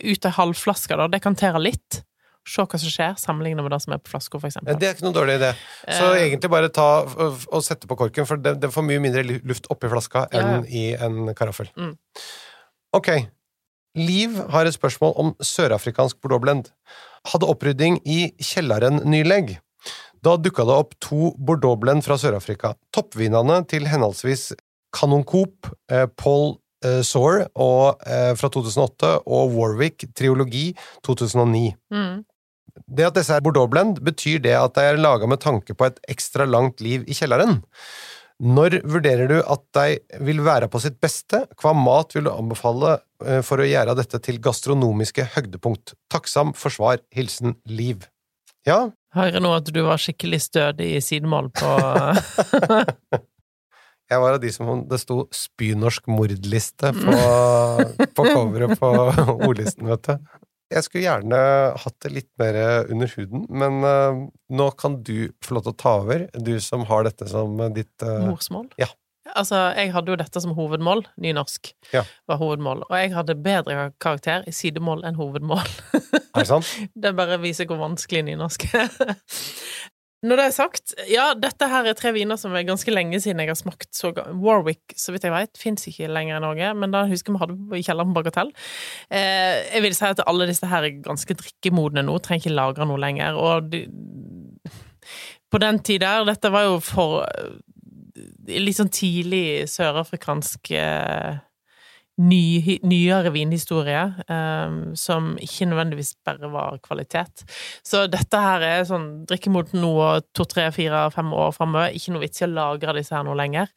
ut 0.00 0.24
ei 0.28 0.32
halvflaske, 0.38 0.96
da, 0.96 1.06
dekantere 1.12 1.60
litt. 1.60 2.02
Se 2.48 2.62
hva 2.64 2.78
som 2.80 2.88
skjer, 2.88 3.18
sammenligne 3.20 3.60
med 3.60 3.70
det 3.74 3.80
som 3.84 3.92
er 3.92 3.98
på 4.00 4.08
flaska, 4.14 4.38
for 4.40 4.48
Ja. 4.48 4.72
Det 4.80 4.86
er 4.88 4.94
ikke 4.94 5.04
noen 5.04 5.16
dårlig 5.18 5.34
idé. 5.36 5.50
Så 5.84 6.14
Eh. 6.14 6.22
egentlig 6.30 6.48
bare 6.50 6.70
ta 6.72 7.02
og, 7.04 7.42
og 7.52 7.60
sette 7.62 7.86
på 7.86 7.96
korken, 8.00 8.24
for 8.26 8.36
det, 8.40 8.54
det 8.62 8.70
får 8.72 8.86
mye 8.88 9.00
mindre 9.04 9.22
lu- 9.28 9.42
luft 9.44 9.66
oppi 9.70 9.90
flaska 9.92 10.26
Ja, 10.32 10.40
enn 10.40 10.64
i 10.72 10.94
en 10.96 11.34
karaffel. 11.36 11.68
Mm. 11.76 11.92
Ok. 12.96 13.10
Liv 13.98 14.36
har 14.50 14.64
et 14.64 14.74
spørsmål 14.76 15.12
om 15.20 15.34
sørafrikansk 15.44 16.16
bordeauxblend. 16.22 16.70
Hadde 17.28 17.48
opprydding 17.50 18.00
i 18.06 18.30
kjelleren 18.40 19.02
nylig. 19.04 19.58
Da 20.24 20.36
dukka 20.40 20.64
det 20.66 20.74
opp 20.74 20.94
to 21.04 21.34
bordeauxblend 21.36 22.02
fra 22.06 22.16
Sør-Afrika. 22.16 22.72
Toppvinene 22.94 23.60
til 23.68 23.84
henholdsvis 23.90 24.52
Canon 24.94 25.24
Coop, 25.24 25.68
eh, 25.90 26.06
Paul 26.16 26.56
eh, 26.84 27.02
Soar 27.06 27.46
og, 27.54 28.02
eh, 28.06 28.32
fra 28.38 28.50
2008 28.52 29.12
og 29.26 29.54
Warwick 29.56 30.06
Triologi 30.16 30.70
2009. 31.06 31.72
Mm. 31.94 32.24
Det 32.88 33.08
at 33.08 33.16
disse 33.18 33.34
er 33.34 33.42
Bordeaux-blend, 33.44 33.98
betyr 34.06 34.38
det 34.44 34.54
at 34.54 34.76
de 34.76 34.86
er 34.86 35.00
laga 35.00 35.26
med 35.26 35.42
tanke 35.42 35.74
på 35.74 35.88
et 35.88 35.98
ekstra 36.08 36.46
langt 36.46 36.80
liv 36.84 37.02
i 37.10 37.16
kjelleren. 37.16 37.60
Når 38.38 38.78
vurderer 38.86 39.26
du 39.26 39.40
at 39.40 39.64
de 39.74 40.20
vil 40.22 40.44
være 40.46 40.68
på 40.70 40.78
sitt 40.80 41.00
beste? 41.02 41.42
Hva 41.58 41.72
mat 41.74 42.14
vil 42.14 42.28
du 42.28 42.30
anbefale 42.30 43.00
for 43.42 43.58
å 43.58 43.66
gjøre 43.66 43.96
dette 43.98 44.20
til 44.22 44.38
gastronomiske 44.38 45.26
høydepunkt? 45.34 45.96
Takksam 46.06 46.54
for 46.54 46.70
svar. 46.70 47.02
Hilsen 47.10 47.56
Liv. 47.66 48.06
Ja, 48.62 48.92
Hører 49.16 49.40
nå 49.40 49.50
at 49.56 49.68
du 49.72 49.80
var 49.86 50.00
skikkelig 50.00 50.42
stødig 50.44 50.90
i 50.98 51.00
sidemål 51.02 51.48
på 51.56 51.68
jeg 54.08 54.20
var 54.22 54.36
av 54.36 54.42
de 54.42 54.50
som 54.52 54.82
det 54.88 55.00
sto 55.02 55.22
'spynorsk 55.34 56.08
mordliste' 56.10 56.92
på, 56.96 57.16
på 58.16 58.28
coveret 58.32 58.78
på 58.80 58.92
ordlisten, 59.48 59.88
vet 59.90 60.08
du. 60.08 60.28
Jeg 60.68 60.84
skulle 60.84 61.06
gjerne 61.06 61.40
hatt 61.80 61.96
det 62.04 62.12
litt 62.12 62.30
mer 62.40 62.56
under 62.92 63.08
huden, 63.16 63.46
men 63.48 63.84
uh, 63.84 64.24
nå 64.52 64.70
kan 64.76 64.98
du 65.00 65.30
få 65.44 65.56
lov 65.56 65.64
til 65.64 65.72
å 65.72 65.80
ta 65.80 65.92
over, 66.02 66.26
du 66.36 66.58
som 66.60 66.84
har 66.88 67.06
dette 67.08 67.28
som 67.30 67.56
ditt 67.72 68.04
uh... 68.04 68.26
Morsmål? 68.28 68.68
Ja. 68.80 68.90
Altså, 69.36 69.58
jeg 69.76 69.92
hadde 69.92 70.12
jo 70.12 70.18
dette 70.20 70.40
som 70.40 70.54
hovedmål. 70.56 71.02
Nynorsk 71.20 71.72
ja. 71.92 72.04
var 72.28 72.40
hovedmål. 72.40 72.84
Og 72.88 72.94
jeg 72.96 73.12
hadde 73.12 73.36
bedre 73.44 73.90
karakter 74.00 74.46
i 74.48 74.54
sidemål 74.56 75.04
enn 75.08 75.18
hovedmål. 75.18 75.68
er 75.98 76.40
det 76.40 76.48
sant? 76.48 76.70
Det 77.02 77.12
bare 77.16 77.40
viser 77.42 77.68
hvor 77.68 77.80
vanskelig 77.82 78.24
nynorsk 78.30 78.68
er. 78.78 78.88
Når 80.26 80.40
det 80.40 80.44
er 80.48 80.54
sagt, 80.54 80.94
ja, 81.06 81.28
dette 81.38 81.68
her 81.70 81.86
er 81.86 81.94
tre 81.94 82.10
viner 82.16 82.38
som 82.40 82.54
er 82.58 82.64
ganske 82.66 82.90
lenge 82.90 83.20
siden 83.22 83.38
jeg 83.38 83.52
har 83.52 83.58
smakt. 83.58 83.92
Så 83.94 84.10
Warwick, 84.16 84.96
så 84.98 85.14
vidt 85.14 85.28
jeg 85.28 85.34
vet, 85.34 85.60
fins 85.60 85.86
ikke 85.86 86.10
lenger 86.10 86.40
i 86.40 86.42
Norge, 86.42 86.72
men 86.74 86.94
da 86.94 87.04
husker 87.06 87.36
vi 87.36 87.42
hadde 87.44 87.58
i 87.78 87.84
kjelleren 87.86 88.10
på 88.10 88.18
Bagatell. 88.18 88.50
Eh, 89.14 89.62
jeg 89.68 89.84
vil 89.84 89.94
si 89.94 90.08
at 90.08 90.24
alle 90.26 90.48
disse 90.50 90.66
her 90.66 90.88
er 90.88 90.98
ganske 91.04 91.38
drikkemodne 91.38 92.02
nå, 92.02 92.18
trenger 92.24 92.48
ikke 92.48 92.56
lagre 92.56 92.88
noe 92.90 92.98
lenger. 92.98 93.38
Og 93.38 93.70
de, 93.70 93.84
på 95.48 95.62
den 95.62 95.78
tid 95.86 96.02
der, 96.02 96.26
dette 96.26 96.50
var 96.50 96.66
jo 96.66 96.80
for 96.82 97.22
litt 98.48 98.78
sånn 98.78 98.90
tidlig 98.90 99.68
sørafrikansk 99.70 100.72
eh, 100.74 101.38
ny, 102.18 102.78
nyere 102.88 103.30
vinhistorie, 103.34 104.02
um, 104.28 104.78
som 104.98 105.32
ikke 105.42 105.68
nødvendigvis 105.70 106.14
bare 106.26 106.50
var 106.52 106.78
kvalitet. 106.84 107.44
Så 107.86 108.06
dette 108.10 108.42
her 108.42 108.64
er 108.66 108.86
sånn 108.88 109.08
drikke 109.28 109.52
mot 109.54 109.70
noe 109.76 110.10
to, 110.34 110.46
tre, 110.50 110.68
fire, 110.74 111.06
fem 111.14 111.30
år 111.34 111.54
framover. 111.56 111.94
Ikke 111.94 112.14
noe 112.14 112.24
vits 112.24 112.42
i 112.42 112.48
å 112.48 112.52
lagre 112.52 112.96
disse 112.98 113.14
her 113.14 113.26
noe 113.26 113.38
lenger. 113.38 113.70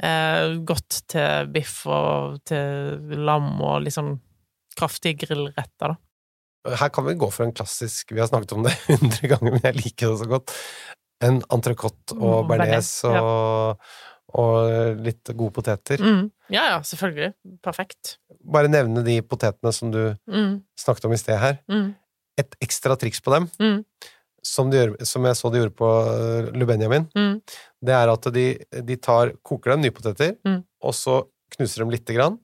Uh, 0.00 0.60
godt 0.66 1.02
til 1.10 1.50
biff 1.52 1.82
og 1.90 2.38
til 2.48 3.18
lam 3.20 3.52
og 3.58 3.82
litt 3.84 3.96
sånn 3.98 4.14
kraftige 4.78 5.26
grillretter, 5.26 5.92
da. 5.92 5.98
Her 6.76 6.90
kan 6.92 7.06
vi 7.06 7.16
gå 7.16 7.24
for 7.32 7.46
en 7.46 7.54
klassisk 7.56 8.10
Vi 8.12 8.20
har 8.20 8.28
snakket 8.28 8.52
om 8.52 8.66
det 8.66 8.74
hundre 8.90 9.30
ganger, 9.32 9.54
men 9.54 9.62
jeg 9.64 9.78
liker 9.78 10.12
det 10.12 10.20
så 10.20 10.28
godt. 10.28 10.54
En 11.24 11.40
entrecôte 11.52 12.16
og 12.16 12.44
mm, 12.44 12.50
bearnés 12.50 12.90
og 13.08 13.80
og 14.38 15.00
litt 15.04 15.32
gode 15.32 15.54
poteter. 15.56 16.02
Mm. 16.02 16.28
Ja, 16.52 16.66
ja, 16.74 16.78
selvfølgelig. 16.86 17.32
Perfekt. 17.64 18.16
Bare 18.40 18.70
nevne 18.70 19.02
de 19.06 19.18
potetene 19.26 19.72
som 19.74 19.92
du 19.94 20.00
mm. 20.30 20.60
snakket 20.78 21.06
om 21.08 21.14
i 21.14 21.20
sted 21.20 21.38
her. 21.40 21.60
Mm. 21.70 21.92
Et 22.40 22.56
ekstra 22.64 22.96
triks 22.98 23.22
på 23.24 23.34
dem, 23.34 23.48
mm. 23.60 23.78
som, 24.46 24.70
gjør, 24.72 24.94
som, 25.06 25.26
jeg 25.28 25.38
så 25.38 25.52
de 25.52 25.62
gjorde 25.62 25.76
på 25.78 25.88
uh, 25.90 26.50
Lubenjamin, 26.56 27.08
mm. 27.16 27.34
det 27.84 27.96
er 27.96 28.12
at 28.12 28.28
de, 28.34 28.46
de 28.86 28.98
tar, 29.02 29.34
koker 29.46 29.74
dem 29.74 29.84
nypoteter, 29.84 30.36
mm. 30.46 30.60
og 30.86 30.96
så 30.96 31.22
knuser 31.56 31.84
dem 31.84 31.92
lite 31.92 32.14
grann, 32.14 32.38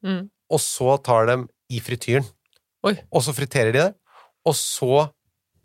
og 0.51 0.61
så 0.63 0.97
tar 1.07 1.31
dem 1.31 1.47
i 1.73 1.79
frityren. 1.83 2.27
Oi. 2.87 2.97
Og 3.15 3.23
så 3.25 3.35
friterer 3.35 3.73
de 3.73 3.81
det, 3.81 3.93
og 4.47 4.55
så 4.59 5.07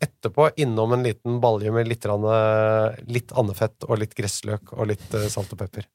etterpå 0.02 0.48
innom 0.62 0.96
en 0.96 1.04
liten 1.06 1.38
balje 1.42 1.70
med 1.74 1.90
litt, 1.90 2.06
litt 3.06 3.34
andefett 3.38 3.86
og 3.86 4.00
litt 4.00 4.16
gressløk 4.18 4.72
og 4.74 4.88
litt 4.90 5.14
uh, 5.14 5.28
salt 5.30 5.52
og 5.54 5.60
pepper. 5.62 5.86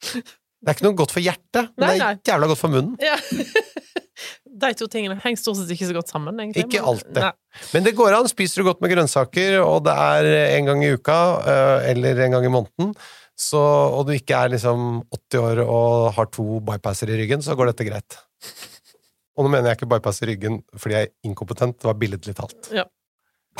Det 0.00 0.68
er 0.68 0.76
ikke 0.76 0.86
noe 0.88 0.98
godt 0.98 1.14
for 1.14 1.24
hjertet, 1.24 1.70
men 1.80 1.86
nei, 1.86 1.94
det 1.96 2.08
er 2.08 2.34
jævla 2.34 2.48
godt 2.50 2.60
for 2.60 2.72
munnen. 2.72 2.96
Ja. 3.00 3.16
De 4.60 4.72
to 4.76 4.84
tingene 4.92 5.16
henger 5.22 5.40
stort 5.40 5.56
sett 5.56 5.70
ikke 5.72 5.86
så 5.88 5.94
godt 5.96 6.10
sammen. 6.12 6.36
Egentlig. 6.42 6.66
Ikke 6.66 6.82
alltid. 6.84 7.22
Men 7.72 7.86
det 7.86 7.94
går 7.96 8.12
an. 8.18 8.28
Spiser 8.28 8.60
du 8.60 8.66
godt 8.68 8.82
med 8.84 8.92
grønnsaker, 8.92 9.56
og 9.64 9.86
det 9.86 9.94
er 9.94 10.28
en 10.58 10.68
gang 10.68 10.84
i 10.84 10.90
uka, 10.92 11.16
eh, 11.48 11.86
eller 11.94 12.20
en 12.26 12.36
gang 12.36 12.44
i 12.44 12.52
måneden, 12.52 12.92
så, 13.40 13.60
og 13.96 14.04
du 14.08 14.12
ikke 14.12 14.36
er 14.36 14.52
liksom 14.52 15.00
80 15.16 15.40
år 15.40 15.62
og 15.64 16.10
har 16.18 16.28
to 16.34 16.60
bypasser 16.66 17.08
i 17.08 17.16
ryggen, 17.22 17.40
så 17.40 17.56
går 17.56 17.72
dette 17.72 17.86
greit. 17.88 18.18
Og 19.38 19.46
nå 19.46 19.54
mener 19.54 19.70
jeg 19.70 19.80
ikke 19.80 19.88
bypass 19.94 20.20
i 20.20 20.28
ryggen 20.28 20.60
fordi 20.76 20.98
jeg 20.98 21.08
er 21.08 21.30
inkompetent, 21.30 21.78
det 21.80 21.88
var 21.88 21.96
billedlig 21.96 22.36
talt. 22.36 22.68
Ja. 22.76 22.84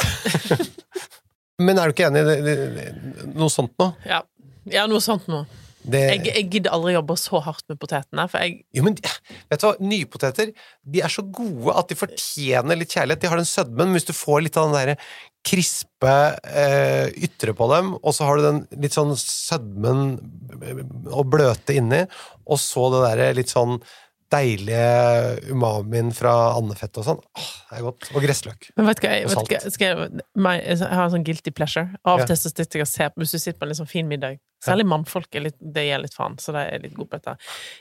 Men 1.65 1.81
er 1.81 1.89
du 1.89 1.95
ikke 1.95 2.11
enig 2.11 2.21
i 2.21 3.33
noe 3.33 3.49
sånt 3.53 3.73
nå? 3.81 3.91
Ja. 4.09 4.21
ja, 4.69 4.85
noe 4.91 5.01
sånt 5.05 5.29
nå. 5.33 5.47
Det... 5.81 6.01
Jeg, 6.11 6.25
jeg, 6.29 6.47
gidder 6.53 6.75
aldri 6.77 6.93
jobbe 6.93 7.17
så 7.17 7.41
hardt 7.45 7.65
med 7.71 7.79
potetene, 7.81 8.27
for 8.29 8.45
jeg 8.45 8.59
Jo, 8.77 8.85
men 8.85 8.99
vet 9.01 9.63
du 9.63 9.65
hva, 9.65 9.73
nypoteter 9.81 10.53
de 10.85 11.01
er 11.01 11.13
så 11.13 11.25
gode 11.25 11.75
at 11.79 11.89
de 11.89 11.97
fortjener 11.97 12.79
litt 12.79 12.93
kjærlighet. 12.93 13.23
De 13.23 13.31
har 13.33 13.41
den 13.41 13.49
sødmen, 13.49 13.89
men 13.89 13.97
hvis 13.97 14.09
du 14.11 14.15
får 14.17 14.45
litt 14.45 14.59
av 14.61 14.69
den 14.69 14.77
derre 14.77 14.97
krispe 15.47 16.15
eh, 16.45 17.09
ytre 17.25 17.55
på 17.57 17.71
dem, 17.73 17.95
og 17.97 18.13
så 18.13 18.29
har 18.29 18.37
du 18.37 18.45
den 18.45 18.61
litt 18.83 18.97
sånn 18.97 19.15
sødmen 19.17 20.05
eh, 20.61 20.85
og 21.09 21.31
bløte 21.33 21.79
inni, 21.81 22.05
og 22.45 22.61
så 22.61 22.91
det 22.93 23.05
derre 23.07 23.33
litt 23.39 23.53
sånn 23.53 23.79
deilige 24.31 25.51
umamien 25.51 26.13
fra 26.15 26.33
andefett 26.57 27.01
og 27.01 27.07
sånn. 27.07 27.23
Åh, 27.39 27.49
det 27.71 27.79
er 27.79 27.87
godt. 27.87 28.11
Og 28.15 28.25
gressløk. 28.25 28.69
Men 28.79 28.89
vet 28.91 29.01
du 29.01 29.07
hva, 29.07 29.17
jeg, 29.17 29.31
vet 29.31 29.55
jeg, 29.55 29.73
jeg, 29.83 30.21
jeg, 30.37 30.79
har 30.87 31.03
en 31.05 31.15
sånn 31.17 31.27
guilty 31.27 31.53
pleasure. 31.55 31.89
Av 32.05 32.23
og 32.23 32.31
til 32.31 32.39
så 32.39 32.53
sitter 32.53 32.81
jeg 32.81 32.87
og 32.87 32.91
ser 32.93 33.11
på, 33.11 33.23
Hvis 33.23 33.35
du 33.35 33.41
sitter 33.43 33.59
på 33.59 33.67
en 33.67 33.73
litt 33.73 33.81
sånn 33.81 33.91
fin 33.91 34.09
middag 34.11 34.39
Særlig 34.61 34.85
mannfolk 34.91 35.37
er 35.39 35.47
litt, 35.47 35.57
det 35.61 35.87
gir 35.87 36.03
litt 36.03 36.13
faen, 36.13 36.35
så 36.41 36.53
de 36.53 36.61
er 36.61 36.83
litt 36.83 36.93
gode 36.93 37.09
på 37.15 37.17
dette. 37.17 37.33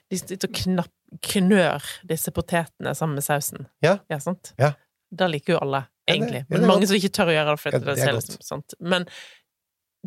De 0.08 0.20
sitter 0.20 0.48
og 0.48 0.60
knapp, 0.62 0.94
knør 1.28 1.90
disse 2.08 2.32
potetene 2.32 2.94
sammen 2.96 3.20
med 3.20 3.26
sausen. 3.26 3.68
Ja. 3.84 3.98
ja 4.08 4.20
sant? 4.24 4.54
Ja. 4.62 4.72
Det 5.12 5.28
liker 5.28 5.58
jo 5.58 5.60
alle, 5.66 5.84
egentlig. 6.08 6.46
Men 6.48 6.68
mange 6.70 6.88
som 6.88 6.96
ikke 6.96 7.12
tør 7.18 7.34
å 7.34 7.36
gjøre 7.36 7.52
det. 7.52 7.62
For 7.66 7.76
det, 7.76 7.82
det, 7.84 7.98
det 8.00 8.08
er 8.08 8.16
liksom, 8.16 8.40
sant? 8.46 8.78
Men 8.80 9.10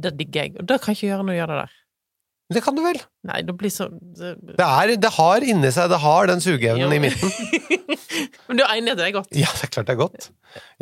det 0.00 0.14
digger 0.16 0.46
jeg. 0.46 0.56
Og 0.62 0.68
da 0.70 0.78
kan 0.80 0.94
jeg 0.94 1.02
ikke 1.02 1.10
gjøre 1.10 1.28
noe 1.28 1.36
å 1.36 1.40
gjøre 1.42 1.52
det 1.52 1.66
der. 1.66 1.78
Det 2.54 2.62
kan 2.64 2.76
du 2.76 2.82
vel? 2.84 3.00
Nei, 3.28 3.40
det 3.46 3.54
blir 3.58 3.70
så 3.72 3.88
Det, 3.90 4.34
det, 4.58 4.66
er, 4.66 4.94
det 4.98 5.10
har 5.14 5.44
inni 5.46 5.70
seg 5.74 5.90
Det 5.92 6.00
har 6.02 6.30
den 6.30 6.42
sugeevnen 6.42 6.94
i 6.96 7.00
midten. 7.02 7.32
Men 8.48 8.60
du 8.60 8.64
er 8.64 8.76
at 8.76 8.98
det 8.98 9.06
er 9.06 9.14
godt? 9.14 9.34
Ja, 9.36 9.50
det 9.58 9.68
er 9.68 9.72
klart 9.72 9.88
det 9.88 9.94
er 9.94 10.00
godt. 10.00 10.28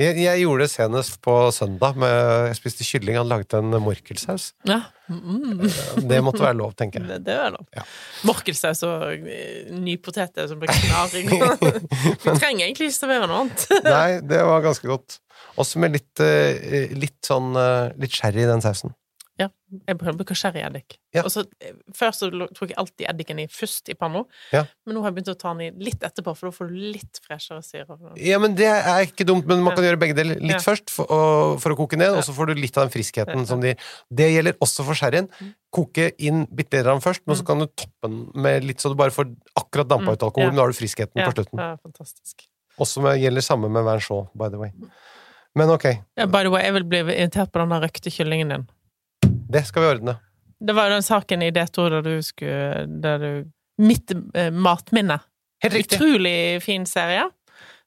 Jeg, 0.00 0.16
jeg 0.18 0.42
gjorde 0.42 0.66
det 0.66 0.72
senest 0.72 1.18
på 1.22 1.34
søndag. 1.54 1.98
Med, 2.00 2.14
jeg 2.50 2.58
spiste 2.58 2.86
kylling. 2.86 3.18
Han 3.20 3.30
laget 3.30 3.54
en 3.58 3.76
morkelsaus. 3.84 4.50
Ja. 4.68 4.80
Mm. 5.10 5.62
Det 6.10 6.20
måtte 6.24 6.42
være 6.42 6.58
lov, 6.58 6.74
tenker 6.78 7.02
jeg. 7.02 7.10
Det, 7.12 7.20
det 7.28 7.36
er 7.38 7.54
lov. 7.54 7.66
Ja. 7.76 7.84
Morkelsaus 8.28 8.82
og 8.88 9.26
eh, 9.30 9.70
nypoteter 9.74 10.50
som 10.50 10.60
blir 10.62 10.72
knaring. 10.74 11.30
Vi 12.26 12.36
trenger 12.38 12.66
egentlig 12.66 12.90
ikke 12.90 12.98
servere 12.98 13.30
noe 13.30 13.44
annet. 13.44 13.66
Nei, 13.86 14.20
det 14.26 14.42
var 14.50 14.64
ganske 14.66 14.90
godt. 14.90 15.20
Også 15.60 15.82
med 15.82 15.96
litt, 15.98 16.22
eh, 16.24 16.90
litt 16.96 17.18
sånn 17.26 17.54
eh, 17.58 17.92
litt 18.00 18.14
sherry 18.16 18.44
i 18.44 18.50
den 18.50 18.62
sausen. 18.64 18.94
Ja. 19.40 19.48
Jeg 19.86 19.96
bruker 19.98 20.36
sherryeddik. 20.36 20.96
Ja. 21.14 21.22
før 21.96 22.12
så 22.14 22.28
tok 22.30 22.70
jeg 22.70 22.76
alltid 22.78 23.06
eddiken 23.10 23.40
i 23.42 23.46
først 23.50 23.88
i 23.90 23.96
panna, 23.98 24.22
ja. 24.54 24.64
men 24.86 24.94
nå 24.94 25.02
har 25.02 25.10
jeg 25.10 25.16
begynt 25.16 25.30
å 25.32 25.36
ta 25.38 25.54
den 25.54 25.62
i 25.64 25.86
litt 25.88 26.04
etterpå, 26.06 26.34
for 26.38 26.50
da 26.50 26.54
får 26.54 26.70
du 26.70 26.76
litt 26.96 27.20
freshere 27.24 27.62
syre. 27.66 27.96
Ja, 28.20 28.38
men 28.42 28.54
det 28.58 28.68
er 28.68 29.06
ikke 29.06 29.26
dumt, 29.28 29.48
men 29.50 29.62
man 29.64 29.74
kan 29.78 29.86
gjøre 29.86 30.00
begge 30.02 30.16
deler. 30.18 30.38
Litt 30.42 30.64
først 30.66 30.92
for 30.92 31.10
å, 31.10 31.20
for 31.62 31.74
å, 31.74 31.78
koke 31.78 31.98
ned, 31.98 32.14
og 32.18 32.26
så 32.26 32.34
får 32.36 32.50
du 32.50 32.60
litt 32.60 32.76
av 32.76 32.86
den 32.86 32.94
friskheten 32.94 33.46
som 33.48 33.62
de 33.62 33.76
Det 34.10 34.28
gjelder 34.30 34.58
også 34.62 34.86
for 34.86 34.98
sherryen. 34.98 35.30
Mm. 35.40 35.52
Koke 35.74 36.10
inn 36.18 36.44
bitte 36.50 36.82
litt 36.82 37.04
først, 37.06 37.24
men 37.26 37.38
så 37.38 37.46
mm. 37.46 37.50
kan 37.50 37.64
du 37.64 37.68
toppe 37.70 38.10
den 38.10 38.22
med 38.46 38.66
litt 38.66 38.82
så 38.82 38.92
du 38.92 38.98
bare 38.98 39.14
får 39.14 39.30
akkurat 39.58 39.88
dampa 39.90 40.14
ut 40.14 40.18
alkoholen, 40.18 40.26
alkohol, 40.30 40.50
men 40.50 40.58
da 40.58 40.66
har 40.66 40.74
du 40.74 40.78
friskheten 40.78 41.22
på 41.22 41.36
slutten. 41.36 41.62
Ja, 41.62 41.72
fantastisk. 41.80 42.46
Også 42.80 43.02
med, 43.04 43.20
gjelder 43.20 43.44
samme 43.44 43.70
med 43.72 43.86
Vinchot, 43.86 44.30
by 44.38 44.50
the 44.52 44.60
way. 44.60 44.74
Men 45.58 45.70
ok. 45.70 45.86
Ja, 46.16 46.26
by 46.30 46.44
the 46.46 46.52
way, 46.52 46.64
jeg 46.64 46.76
vil 46.78 46.86
bli 46.92 47.00
irritert 47.16 47.50
på 47.52 47.62
den 47.62 47.74
røkte 47.82 48.12
kyllingen 48.14 48.54
din. 48.54 48.68
Det 49.50 49.64
skal 49.68 49.84
vi 49.84 49.90
ordne. 49.96 50.16
Det 50.60 50.76
var 50.76 50.88
jo 50.88 50.98
den 50.98 51.06
saken 51.06 51.42
i 51.42 51.50
D2 51.54 51.88
der 51.94 52.06
du 52.06 52.14
skulle 52.22 52.86
der 53.02 53.22
du, 53.22 53.30
Mitt 53.80 54.12
eh, 54.36 54.50
matminne. 54.52 55.16
Helt 55.64 55.74
riktig. 55.74 55.96
Utrolig 55.96 56.62
fin 56.62 56.84
serie. 56.86 57.28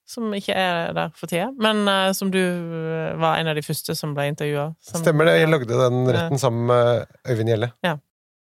Som 0.10 0.34
ikke 0.36 0.56
er 0.58 0.90
der 0.98 1.14
for 1.16 1.32
tida, 1.32 1.46
men 1.64 1.86
uh, 1.88 2.10
som 2.12 2.28
du 2.28 2.42
uh, 2.42 3.14
var 3.22 3.38
en 3.40 3.48
av 3.48 3.56
de 3.56 3.62
første 3.64 3.94
som 3.96 4.12
ble 4.18 4.26
intervjua. 4.34 4.66
Stemmer 4.84 5.30
det. 5.30 5.38
Jeg 5.40 5.52
lagde 5.54 5.78
den 5.80 6.02
retten 6.12 6.42
sammen 6.42 6.66
med 6.68 7.06
Øyvind 7.30 7.54
Gjelle. 7.54 7.70
Ja. 7.86 7.94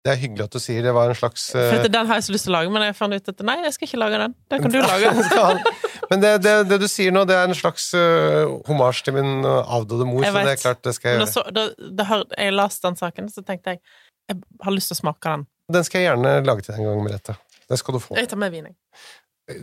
Det 0.07 0.12
er 0.12 0.19
hyggelig 0.21 0.45
at 0.47 0.55
du 0.55 0.62
sier 0.62 0.85
det 0.87 0.93
var 0.95 1.11
en 1.11 1.19
slags 1.19 1.49
uh... 1.57 1.62
For 1.73 1.90
Den 1.90 2.09
har 2.09 2.21
jeg 2.21 2.28
så 2.28 2.35
lyst 2.35 2.47
til 2.47 2.52
å 2.55 2.57
lage, 2.57 2.71
men 2.73 2.85
jeg 2.87 2.97
fant 2.97 3.14
ut 3.14 3.31
at 3.33 3.40
nei, 3.45 3.57
jeg 3.67 3.75
skal 3.75 3.88
ikke 3.88 4.00
lage 4.00 4.21
den. 4.23 4.37
Den 4.52 4.62
kan 4.64 4.75
du 4.75 4.78
lage. 4.87 5.12
men 6.11 6.23
det, 6.23 6.33
det, 6.47 6.55
det, 6.71 6.78
du 6.85 6.87
sier 6.90 7.14
nå, 7.14 7.25
det 7.28 7.37
er 7.37 7.50
en 7.50 7.59
slags 7.59 7.90
uh, 7.99 8.55
homasj 8.71 9.02
til 9.09 9.19
min 9.19 9.43
avdøde 9.45 10.07
mor, 10.09 10.23
så 10.25 10.45
det 10.47 10.55
er 10.55 10.62
klart 10.62 10.85
det 10.87 10.95
skal 10.97 11.12
jeg 11.12 11.21
gjøre. 11.21 11.33
Så, 11.35 11.45
da, 11.55 11.67
da, 11.99 12.23
jeg 12.38 12.55
leste 12.55 12.88
den 12.88 13.00
saken, 13.02 13.33
så 13.35 13.45
tenkte 13.47 13.76
jeg 13.76 13.83
jeg 14.28 14.43
har 14.61 14.75
lyst 14.75 14.93
til 14.93 14.99
å 14.99 15.02
smake 15.02 15.31
den. 15.31 15.47
Den 15.73 15.87
skal 15.87 16.02
jeg 16.02 16.11
gjerne 16.11 16.35
lage 16.45 16.64
til 16.64 16.75
deg 16.75 16.83
en 16.83 16.90
gang, 16.90 17.00
Merete. 17.05 17.35
Det 17.69 17.78
skal 17.81 17.97
du 17.97 18.00
få. 18.02 18.17
Jeg 18.17 18.28
tar 18.28 18.40
med 18.40 18.52
vin, 18.52 18.69
jeg. 18.69 18.76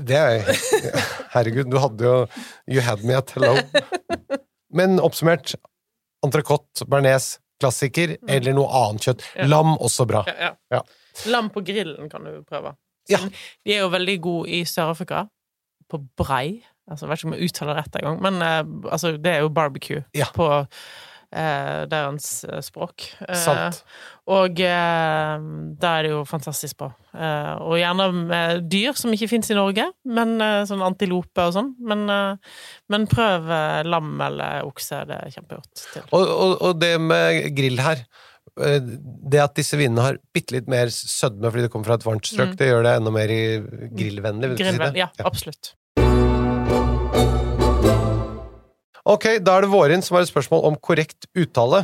Det 0.06 0.18
er 0.18 0.48
Herregud, 1.36 1.70
du 1.70 1.78
hadde 1.78 2.06
jo 2.08 2.14
You 2.66 2.82
had 2.82 3.04
me 3.06 3.18
at 3.18 3.30
hello. 3.36 3.54
Men 4.78 4.98
oppsummert 4.98 5.54
entrecôte, 6.26 6.88
bearnés, 6.90 7.36
klassiker, 7.62 8.16
mm. 8.20 8.32
eller 8.38 8.56
noe 8.58 8.68
annet 8.82 9.08
kjøtt. 9.08 9.26
Ja. 9.36 9.48
Lam, 9.50 9.76
også 9.78 10.08
bra. 10.10 10.24
Ja, 10.30 10.54
ja. 10.74 10.82
Lam 11.32 11.50
på 11.54 11.64
grillen 11.66 12.10
kan 12.12 12.28
du 12.28 12.42
prøve. 12.48 12.76
Ja. 13.12 13.22
De 13.66 13.76
er 13.76 13.84
jo 13.86 13.92
veldig 13.94 14.16
gode 14.24 14.52
i 14.58 14.64
Sør-Afrika. 14.68 15.26
På 15.92 16.02
brei. 16.18 16.64
Altså, 16.90 17.06
jeg 17.06 17.12
vet 17.12 17.22
ikke 17.22 17.30
om 17.30 17.36
jeg 17.36 17.50
uttaler 17.50 17.78
rett 17.80 17.98
engang, 18.00 18.18
men 18.22 18.42
uh, 18.42 18.92
altså, 18.94 19.16
det 19.18 19.32
er 19.32 19.44
jo 19.46 19.54
barbecue 19.54 20.04
på 20.36 20.50
deres 21.90 22.44
eh, 22.50 22.60
språk. 22.66 23.06
Eh, 23.28 23.36
Sant. 23.38 23.80
og 24.28 24.60
eh, 24.60 25.46
da 25.82 25.92
er 26.00 26.04
det 26.08 26.12
jo 26.12 26.24
fantastisk 26.30 26.78
bra. 26.82 26.90
Eh, 27.16 27.54
og 27.66 27.78
gjerne 27.80 28.08
med 28.26 28.66
dyr 28.72 28.94
som 28.98 29.14
ikke 29.16 29.30
fins 29.32 29.50
i 29.52 29.58
Norge, 29.58 29.88
men 30.06 30.36
eh, 30.42 30.64
sånn 30.70 30.84
antilope 30.86 31.46
og 31.50 31.54
sånn. 31.58 31.74
Men, 31.80 32.06
eh, 32.10 32.60
men 32.94 33.08
prøv 33.12 33.50
eh, 33.52 33.82
lam 33.88 34.14
eller 34.28 34.66
okse, 34.68 35.04
det 35.10 35.20
er 35.24 35.34
kjempegodt 35.38 35.86
til. 35.94 36.06
Og, 36.12 36.26
og, 36.30 36.56
og 36.70 36.80
det 36.82 36.94
med 37.02 37.50
grill 37.58 37.80
her 37.84 38.02
eh, 38.62 38.80
Det 38.82 39.42
at 39.44 39.56
disse 39.58 39.76
vinene 39.80 40.04
har 40.06 40.20
bitte 40.36 40.56
litt 40.56 40.68
mer 40.72 40.88
sødme 40.94 41.50
fordi 41.52 41.66
det 41.66 41.72
kommer 41.74 41.90
fra 41.92 41.98
et 42.00 42.06
varmt 42.08 42.28
strøk, 42.30 42.54
Mm. 42.54 42.60
det 42.62 42.70
gjør 42.70 42.86
det 42.88 42.94
enda 43.02 43.12
mer 43.16 43.34
grillvennlig, 43.98 44.52
du 44.54 44.56
si 44.58 44.64
Grillvenn, 44.64 44.94
det? 44.96 45.02
ja, 45.06 45.10
absolutt. 45.28 45.74
Ok, 49.06 49.28
da 49.46 49.60
er 49.60 49.66
det 49.66 49.70
Vårin 49.70 50.02
som 50.02 50.16
har 50.18 50.24
et 50.26 50.32
spørsmål 50.32 50.64
om 50.66 50.76
korrekt 50.82 51.28
uttale. 51.38 51.84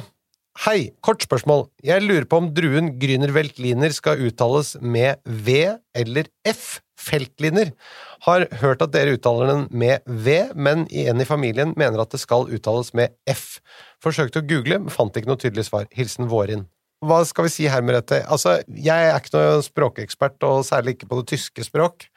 Hei, 0.63 0.89
kort 1.05 1.21
spørsmål. 1.21 1.67
Jeg 1.85 2.01
lurer 2.01 2.25
på 2.25 2.39
om 2.41 2.47
druen 2.49 2.95
Grüner 2.97 3.29
Veltliner 3.35 3.93
skal 3.93 4.23
uttales 4.25 4.73
med 4.81 5.21
V 5.29 5.75
eller 5.93 6.31
F. 6.49 6.79
Feltliner. 6.97 7.69
Har 8.25 8.47
hørt 8.63 8.81
at 8.81 8.93
dere 8.95 9.13
uttaler 9.19 9.51
den 9.51 9.61
med 9.69 10.01
V, 10.09 10.33
men 10.57 10.87
en 10.89 11.21
i 11.21 11.27
familien 11.29 11.75
mener 11.77 12.01
at 12.01 12.09
det 12.09 12.23
skal 12.23 12.49
uttales 12.49 12.89
med 12.97 13.13
F. 13.29 13.59
Forsøkte 14.01 14.41
å 14.41 14.47
google, 14.49 14.79
men 14.81 14.93
fant 14.93 15.13
ikke 15.13 15.29
noe 15.29 15.41
tydelig 15.41 15.67
svar. 15.69 15.85
Hilsen 15.93 16.25
Vårin. 16.31 16.65
Hva 17.05 17.21
skal 17.29 17.45
vi 17.45 17.53
si 17.53 17.69
her, 17.69 17.85
Merete? 17.85 18.23
Altså, 18.25 18.57
jeg 18.65 19.11
er 19.11 19.21
ikke 19.21 19.37
noen 19.37 19.65
språkekspert, 19.65 20.41
og 20.49 20.65
særlig 20.65 20.97
ikke 20.97 21.13
på 21.13 21.21
det 21.21 21.35
tyske 21.35 21.69
språk, 21.69 22.09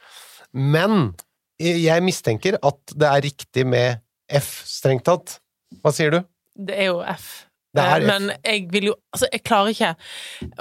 men 0.56 1.12
jeg 1.60 2.02
mistenker 2.02 2.56
at 2.64 2.96
det 2.96 3.08
er 3.12 3.24
riktig 3.28 3.68
med 3.68 4.03
F, 4.32 4.62
strengt 4.68 5.04
tatt. 5.04 5.38
Hva 5.82 5.92
sier 5.92 6.14
du? 6.14 6.22
Det 6.54 6.76
er 6.78 6.92
jo 6.92 7.02
F. 7.02 7.46
Er 7.76 8.00
Eh, 8.00 8.04
F. 8.04 8.06
Men 8.06 8.30
jeg 8.44 8.68
vil 8.70 8.84
jo 8.92 8.94
Altså, 9.12 9.26
jeg 9.32 9.42
klarer 9.42 9.72
ikke 9.72 9.94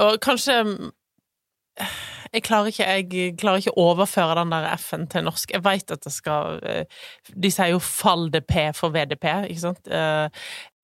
Og 0.02 0.20
kanskje 0.20 0.56
jeg 2.34 2.44
klarer, 2.44 2.70
ikke, 2.70 2.86
jeg 2.86 3.38
klarer 3.38 3.62
ikke 3.62 3.74
å 3.74 3.84
overføre 3.92 4.36
den 4.40 4.52
der 4.54 4.66
F-en 4.76 5.08
til 5.10 5.26
norsk. 5.26 5.52
Jeg 5.54 5.62
veit 5.66 5.92
at 5.94 6.02
det 6.06 6.12
skal 6.14 6.60
eh, 6.66 6.86
De 7.30 7.50
sier 7.54 7.72
jo 7.74 7.80
'fall 7.80 8.30
det 8.34 8.44
P' 8.50 8.72
for 8.74 8.90
VDP, 8.94 9.26
ikke 9.50 9.60
sant? 9.62 9.88
Eh, 9.88 10.30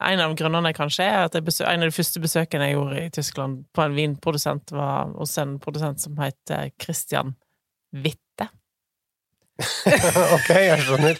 En 0.01 0.19
av 0.19 0.35
grunnene 0.37 0.73
kanskje 0.73 1.03
er 1.03 1.25
at 1.25 1.33
jeg 1.33 1.43
besø 1.43 1.65
en 1.65 1.83
av 1.83 1.89
de 1.89 1.95
første 1.97 2.21
besøkene 2.23 2.69
jeg 2.69 2.77
gjorde 2.77 3.01
i 3.05 3.09
Tyskland 3.09 3.65
på 3.73 3.81
en 3.83 3.95
vinprodusent, 3.95 4.71
var 4.71 5.11
hos 5.17 5.37
en 5.37 5.57
produsent 5.59 5.99
som 5.99 6.15
het 6.17 6.73
Christian 6.81 7.35
Witte. 7.91 8.47
ok, 10.37 10.49
jeg 10.55 10.79
skjønner. 10.85 11.19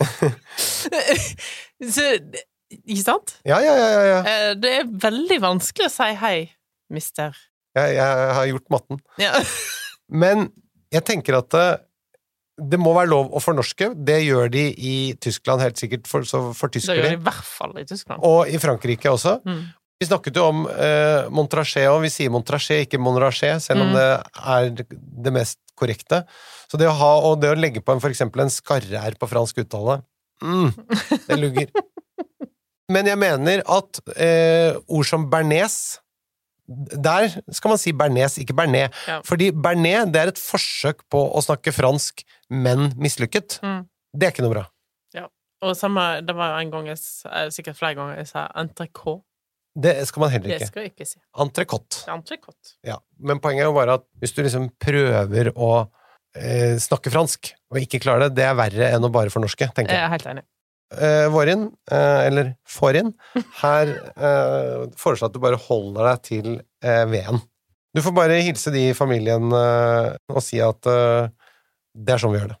Så, 1.94 2.04
ikke 2.70 3.02
sant? 3.04 3.36
Ja, 3.46 3.58
ja, 3.62 3.74
ja, 3.78 3.88
ja, 3.92 4.04
ja. 4.10 4.20
Eh, 4.26 4.52
Det 4.60 4.72
er 4.80 4.88
veldig 5.06 5.40
vanskelig 5.44 5.88
å 5.90 5.92
si 5.94 6.10
hei, 6.20 6.36
mister. 6.92 7.36
Jeg, 7.76 7.96
jeg 7.98 8.34
har 8.38 8.46
gjort 8.50 8.70
matten. 8.74 9.00
Ja. 9.20 9.32
Men 10.22 10.48
jeg 10.94 11.04
tenker 11.08 11.38
at 11.40 11.50
det, 11.54 11.66
det 12.74 12.78
må 12.78 12.92
være 12.94 13.10
lov 13.10 13.32
å 13.34 13.42
fornorske. 13.42 13.92
Det 14.06 14.20
gjør 14.24 14.50
de 14.54 14.66
i 14.78 14.96
Tyskland 15.22 15.64
helt 15.64 15.80
sikkert, 15.80 16.06
for, 16.10 16.26
så 16.28 16.44
Det 16.54 16.84
gjør 16.84 17.02
de. 17.02 17.08
de 17.08 17.16
i 17.18 17.24
hvert 17.26 17.48
fall 17.48 17.74
i 17.80 17.86
Tyskland. 17.88 18.22
Og 18.26 18.50
i 18.50 18.60
Frankrike 18.62 19.10
også. 19.10 19.40
Mm. 19.46 19.64
Vi 20.02 20.06
snakket 20.08 20.36
jo 20.38 20.44
om 20.50 20.64
eh, 20.70 21.26
Montrachet, 21.34 21.86
og 21.90 22.00
vi 22.04 22.10
sier 22.12 22.30
Montrachet, 22.34 22.84
ikke 22.86 22.98
Monrachet, 23.02 23.62
selv 23.62 23.84
om 23.86 23.92
Mm. 23.92 23.98
det 23.98 24.08
er 24.54 24.70
det 25.24 25.32
mest 25.34 25.58
korrekte. 25.78 26.22
Så 26.70 26.80
det 26.80 26.88
å 26.90 26.96
ha, 26.98 27.10
og 27.28 27.40
det 27.42 27.52
å 27.52 27.58
legge 27.58 27.82
på 27.84 27.94
en, 27.94 28.02
for 28.02 28.12
eksempel 28.12 28.44
en 28.44 28.52
skarre-r 28.52 29.18
på 29.20 29.30
fransk 29.30 29.62
uttale, 29.64 30.00
mm, 30.42 30.70
det 31.28 31.40
lugger. 31.40 31.74
Men 32.94 33.08
jeg 33.08 33.20
mener 33.20 33.62
at 33.70 34.00
eh, 34.20 34.76
ord 34.92 35.08
som 35.08 35.28
bearnés 35.32 35.98
der 36.64 37.28
skal 37.52 37.74
man 37.74 37.80
si 37.80 37.92
bearnés, 37.92 38.38
ikke 38.40 38.56
bearnés. 38.56 38.92
Ja. 39.08 39.18
Fordi 39.28 39.50
bearnés 39.52 40.08
det 40.12 40.20
er 40.20 40.30
et 40.32 40.40
forsøk 40.40 41.02
på 41.12 41.20
å 41.36 41.42
snakke 41.44 41.74
fransk, 41.76 42.24
men 42.48 42.94
mislykket. 42.96 43.58
Mm. 43.60 43.82
Det 44.16 44.28
er 44.28 44.32
ikke 44.32 44.46
noe 44.46 44.54
bra. 44.54 44.64
Og 45.64 45.76
samme, 45.78 46.02
det 46.26 46.34
var 46.36 46.58
en 46.58 46.70
gang 46.72 46.88
jeg, 46.90 46.98
eh, 47.30 47.48
sikkert 47.50 47.78
flere 47.78 47.94
ganger, 47.94 48.16
jeg 48.20 48.28
sa 48.28 48.48
entrecôte. 48.60 49.24
Det 49.74 49.92
skal 50.06 50.22
man 50.22 50.30
heller 50.30 50.48
Det 50.52 50.56
ikke. 50.60 50.66
skal 50.70 50.82
jeg 50.86 50.92
ikke 50.92 51.06
si. 51.08 51.18
Entrecôte. 51.42 52.04
Entrecôte. 52.12 52.74
Ja, 52.86 53.00
men 53.18 53.40
poenget 53.42 53.64
er 53.64 53.70
jo 53.72 53.76
bare 53.76 53.96
at 53.98 54.04
hvis 54.22 54.34
du 54.36 54.42
liksom 54.44 54.68
prøver 54.78 55.50
å 55.56 55.70
eh, 56.38 56.76
snakke 56.82 57.10
fransk, 57.10 57.50
og 57.74 57.80
ikke 57.82 57.98
klarer 58.04 58.28
det, 58.28 58.36
det 58.38 58.44
er 58.46 58.58
verre 58.58 58.90
enn 58.94 59.06
å 59.08 59.10
bare 59.14 59.32
fornorske, 59.34 59.66
tenker 59.74 59.90
Jeg 59.96 59.98
jeg. 59.98 60.06
er 60.06 60.14
helt 60.14 60.28
enig. 60.30 60.44
Eh, 60.94 61.26
Vårin, 61.34 61.64
eh, 61.90 62.20
eller 62.28 62.52
Fårin, 62.70 63.10
her 63.64 63.90
eh, 64.14 64.84
foreslår 65.00 65.26
at 65.32 65.34
du 65.34 65.40
bare 65.42 65.58
holder 65.66 66.06
deg 66.12 66.22
til 66.28 66.50
eh, 66.84 67.04
V-en. 67.10 67.40
Du 67.94 68.02
får 68.02 68.14
bare 68.14 68.38
hilse 68.42 68.70
de 68.74 68.88
i 68.90 68.94
familien 68.94 69.50
eh, 69.54 70.12
og 70.30 70.42
si 70.42 70.58
at 70.62 70.86
eh, 70.90 71.28
det 71.94 72.14
er 72.14 72.22
sånn 72.22 72.34
vi 72.34 72.40
gjør 72.42 72.52
det. 72.54 72.60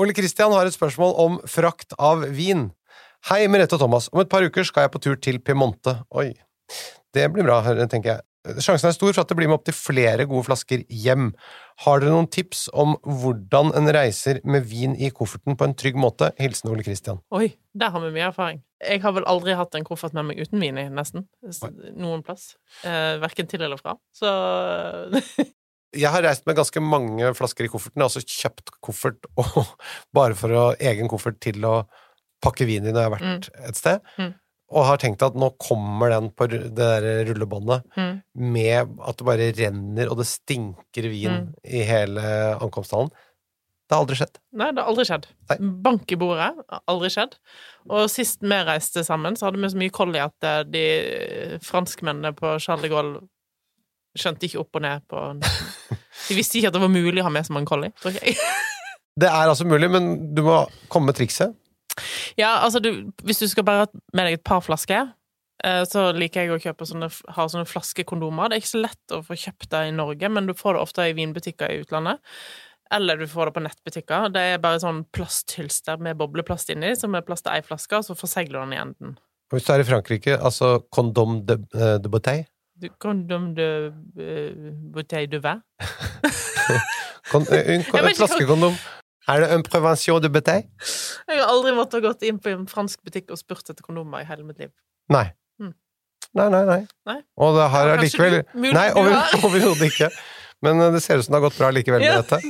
Ole 0.00 0.14
Kristian 0.16 0.52
har 0.56 0.64
et 0.64 0.72
spørsmål 0.72 1.10
om 1.20 1.34
frakt 1.44 1.92
av 2.00 2.24
vin. 2.32 2.70
Hei, 3.28 3.44
Merete 3.52 3.76
og 3.76 3.82
Thomas. 3.84 4.08
Om 4.12 4.22
et 4.22 4.30
par 4.32 4.44
uker 4.44 4.64
skal 4.64 4.86
jeg 4.86 4.92
på 4.94 5.00
tur 5.04 5.18
til 5.20 5.36
Piemonte. 5.44 5.98
Oi, 6.16 6.30
det 7.12 7.26
blir 7.34 7.44
bra, 7.44 7.60
tenker 7.92 8.16
jeg. 8.16 8.24
Sjansen 8.64 8.88
er 8.88 8.96
stor 8.96 9.12
for 9.12 9.22
at 9.22 9.30
det 9.30 9.36
blir 9.38 9.46
med 9.46 9.60
opptil 9.60 9.76
flere 9.76 10.24
gode 10.26 10.48
flasker 10.48 10.80
hjem. 10.90 11.28
Har 11.84 12.00
dere 12.02 12.10
noen 12.10 12.26
tips 12.32 12.64
om 12.72 12.96
hvordan 13.04 13.70
en 13.78 13.92
reiser 13.94 14.40
med 14.48 14.64
vin 14.66 14.96
i 14.96 15.12
kofferten 15.14 15.54
på 15.60 15.68
en 15.68 15.76
trygg 15.78 16.00
måte? 16.00 16.32
Hilsen 16.40 16.72
Ole 16.72 16.82
Kristian. 16.82 17.20
Oi, 17.30 17.52
der 17.76 17.92
har 17.94 18.02
vi 18.02 18.10
mye 18.16 18.26
erfaring. 18.32 18.64
Jeg 18.82 19.04
har 19.04 19.14
vel 19.14 19.28
aldri 19.30 19.54
hatt 19.60 19.76
en 19.78 19.86
koffert 19.86 20.16
med 20.16 20.32
meg 20.32 20.40
uten 20.42 20.58
vin 20.64 20.80
i, 20.80 20.88
nesten. 20.90 21.28
Noen 21.94 22.24
plass. 22.26 22.56
Eh, 22.82 23.20
verken 23.22 23.46
til 23.52 23.62
eller 23.62 23.78
fra. 23.78 23.94
Så 24.16 24.32
Jeg 25.92 26.08
har 26.14 26.22
reist 26.24 26.46
med 26.48 26.56
ganske 26.56 26.80
mange 26.80 27.32
flasker 27.36 27.66
i 27.66 27.70
kofferten. 27.72 28.00
Jeg 28.00 28.06
har 28.06 28.12
også 28.12 28.22
kjøpt 28.42 28.70
koffert 28.84 29.26
og, 29.40 29.74
bare 30.16 30.34
for 30.38 30.54
å 30.56 30.62
egen 30.80 31.10
koffert 31.12 31.40
til 31.44 31.64
å 31.68 31.82
pakke 32.42 32.64
vin 32.66 32.86
i 32.86 32.92
når 32.94 33.02
jeg 33.04 33.10
har 33.10 33.16
vært 33.18 33.50
et 33.68 33.76
sted. 33.78 34.00
Mm. 34.18 34.32
og 34.72 34.86
har 34.88 34.96
tenkt 35.02 35.20
at 35.22 35.34
nå 35.36 35.50
kommer 35.60 36.08
den 36.14 36.30
på 36.32 36.46
det 36.48 36.70
der 36.78 37.04
rullebåndet 37.28 37.82
Mm. 37.94 38.22
med 38.34 38.94
at 39.04 39.18
det 39.20 39.26
bare 39.28 39.50
renner, 39.58 40.08
og 40.08 40.16
det 40.16 40.26
stinker 40.30 41.08
vin 41.12 41.34
Mm. 41.34 41.50
i 41.64 41.82
hele 41.84 42.22
ankomsthallen. 42.56 43.10
Det 43.12 43.92
har 43.98 44.00
aldri 44.06 44.16
skjedd. 44.16 44.38
Nei, 44.56 44.70
det 44.72 44.80
har 44.80 44.88
aldri 44.88 45.04
skjedd. 45.04 45.26
Nei. 45.50 45.56
Bank 45.84 46.12
i 46.12 46.16
bordet. 46.16 46.48
Aldri 46.88 47.10
skjedd. 47.12 47.36
Og 47.90 48.08
sist 48.08 48.40
vi 48.40 48.48
reiste 48.64 49.04
sammen, 49.04 49.36
så 49.36 49.50
hadde 49.50 49.60
vi 49.60 49.68
så 49.68 49.76
mye 49.82 49.92
koll 49.92 50.16
i 50.16 50.22
at 50.24 50.48
eh, 50.48 50.62
de 50.64 51.58
franskmennene 51.60 52.32
på 52.38 52.54
Charles 52.58 52.86
de 52.88 52.88
Gaulle 52.94 53.20
skjønte 54.18 54.48
ikke 54.48 54.60
opp 54.62 54.78
og 54.78 54.84
ned 54.84 55.06
på 55.08 55.22
De 56.28 56.36
visste 56.36 56.58
ikke 56.58 56.70
at 56.70 56.76
det 56.76 56.82
var 56.82 56.92
mulig 56.92 57.22
å 57.22 57.26
ha 57.26 57.32
med 57.32 57.46
så 57.46 57.54
mange 57.56 57.70
collie, 57.70 57.94
tror 58.02 58.16
jeg. 58.18 58.36
Det 59.20 59.28
er 59.28 59.50
altså 59.50 59.66
mulig, 59.68 59.90
men 59.92 60.06
du 60.32 60.40
må 60.46 60.62
komme 60.88 61.10
med 61.10 61.18
trikset. 61.18 61.52
Ja, 62.40 62.62
altså, 62.64 62.80
du, 62.80 63.12
hvis 63.26 63.42
du 63.42 63.48
skal 63.50 63.66
bare 63.68 63.84
ha 63.84 63.88
med 64.16 64.24
deg 64.24 64.38
et 64.38 64.44
par 64.46 64.62
flasker, 64.64 65.10
eh, 65.64 65.82
så 65.88 66.06
liker 66.16 66.46
jeg 66.46 66.54
å 66.54 66.60
kjøpe 66.62 66.88
sånne, 66.88 67.10
ha 67.36 67.44
sånne 67.44 67.68
flaskekondomer. 67.68 68.48
Det 68.48 68.56
er 68.56 68.62
ikke 68.64 68.70
så 68.70 68.80
lett 68.86 69.16
å 69.16 69.20
få 69.26 69.36
kjøpt 69.36 69.68
det 69.74 69.82
i 69.90 69.96
Norge, 69.98 70.30
men 70.32 70.48
du 70.48 70.54
får 70.56 70.78
det 70.78 70.84
ofte 70.86 71.08
i 71.10 71.16
vinbutikker 71.18 71.74
i 71.74 71.82
utlandet. 71.82 72.22
Eller 72.92 73.20
du 73.20 73.26
får 73.28 73.50
det 73.50 73.56
på 73.56 73.64
nettbutikker. 73.66 74.32
Det 74.32 74.46
er 74.54 74.64
bare 74.64 74.80
sånn 74.80 75.04
plasthylster 75.16 76.00
med 76.00 76.16
bobleplast 76.20 76.72
inni, 76.72 76.94
som 76.96 77.12
er 77.16 77.24
plass 77.26 77.44
til 77.44 77.52
ei 77.54 77.60
flaske, 77.64 78.00
og 78.00 78.08
så 78.08 78.16
forsegler 78.16 78.58
du 78.58 78.64
den 78.64 78.74
i 78.76 78.80
enden. 78.80 79.14
Hvis 79.52 79.68
du 79.68 79.74
er 79.74 79.84
i 79.84 79.88
Frankrike, 79.88 80.38
altså 80.40 80.78
condom 80.92 81.42
de, 81.44 81.60
eh, 81.76 81.98
de 82.00 82.08
bouteille 82.08 82.48
condom 83.02 83.54
de 83.54 83.66
uh, 83.92 84.72
bouteille 84.94 85.30
de 85.32 85.38
vin. 85.44 85.62
Eh, 87.32 87.38
en, 87.38 87.80
vet 87.80 87.86
ikke 88.10 88.16
flaskekondom. 88.18 88.74
Er 89.30 89.40
det 89.40 89.46
en 89.54 89.62
prevention 89.64 90.18
de 90.20 90.28
bouteille? 90.34 90.66
Jeg 91.30 91.38
har 91.38 91.48
aldri 91.48 91.72
måttet 91.76 92.02
gått 92.04 92.24
inn 92.28 92.40
på 92.42 92.50
en 92.52 92.66
fransk 92.68 93.00
butikk 93.06 93.30
og 93.32 93.38
spurt 93.40 93.70
etter 93.72 93.84
kondomer 93.86 94.20
i 94.20 94.26
hele 94.28 94.44
mitt 94.44 94.58
liv. 94.60 94.68
Nei. 95.12 95.24
Mm. 95.62 95.70
Nei, 96.36 96.48
nei, 96.52 96.62
nei. 96.68 96.80
Nei. 97.08 97.16
Og 97.40 97.56
det 97.56 97.68
har 97.72 97.88
Ja, 97.88 97.96
likevel... 98.02 98.36
allikevel 98.42 98.66
du- 98.66 98.76
Nei, 98.76 98.88
overhodet 99.46 99.88
ikke. 99.88 100.10
Men 100.66 100.80
eh, 100.82 100.90
det 100.92 101.00
ser 101.06 101.22
ut 101.22 101.24
som 101.24 101.32
det 101.32 101.40
har 101.40 101.46
gått 101.48 101.58
bra 101.62 101.70
likevel 101.72 102.04
med 102.04 102.10
Ja. 102.10 102.20
dette. 102.20 102.42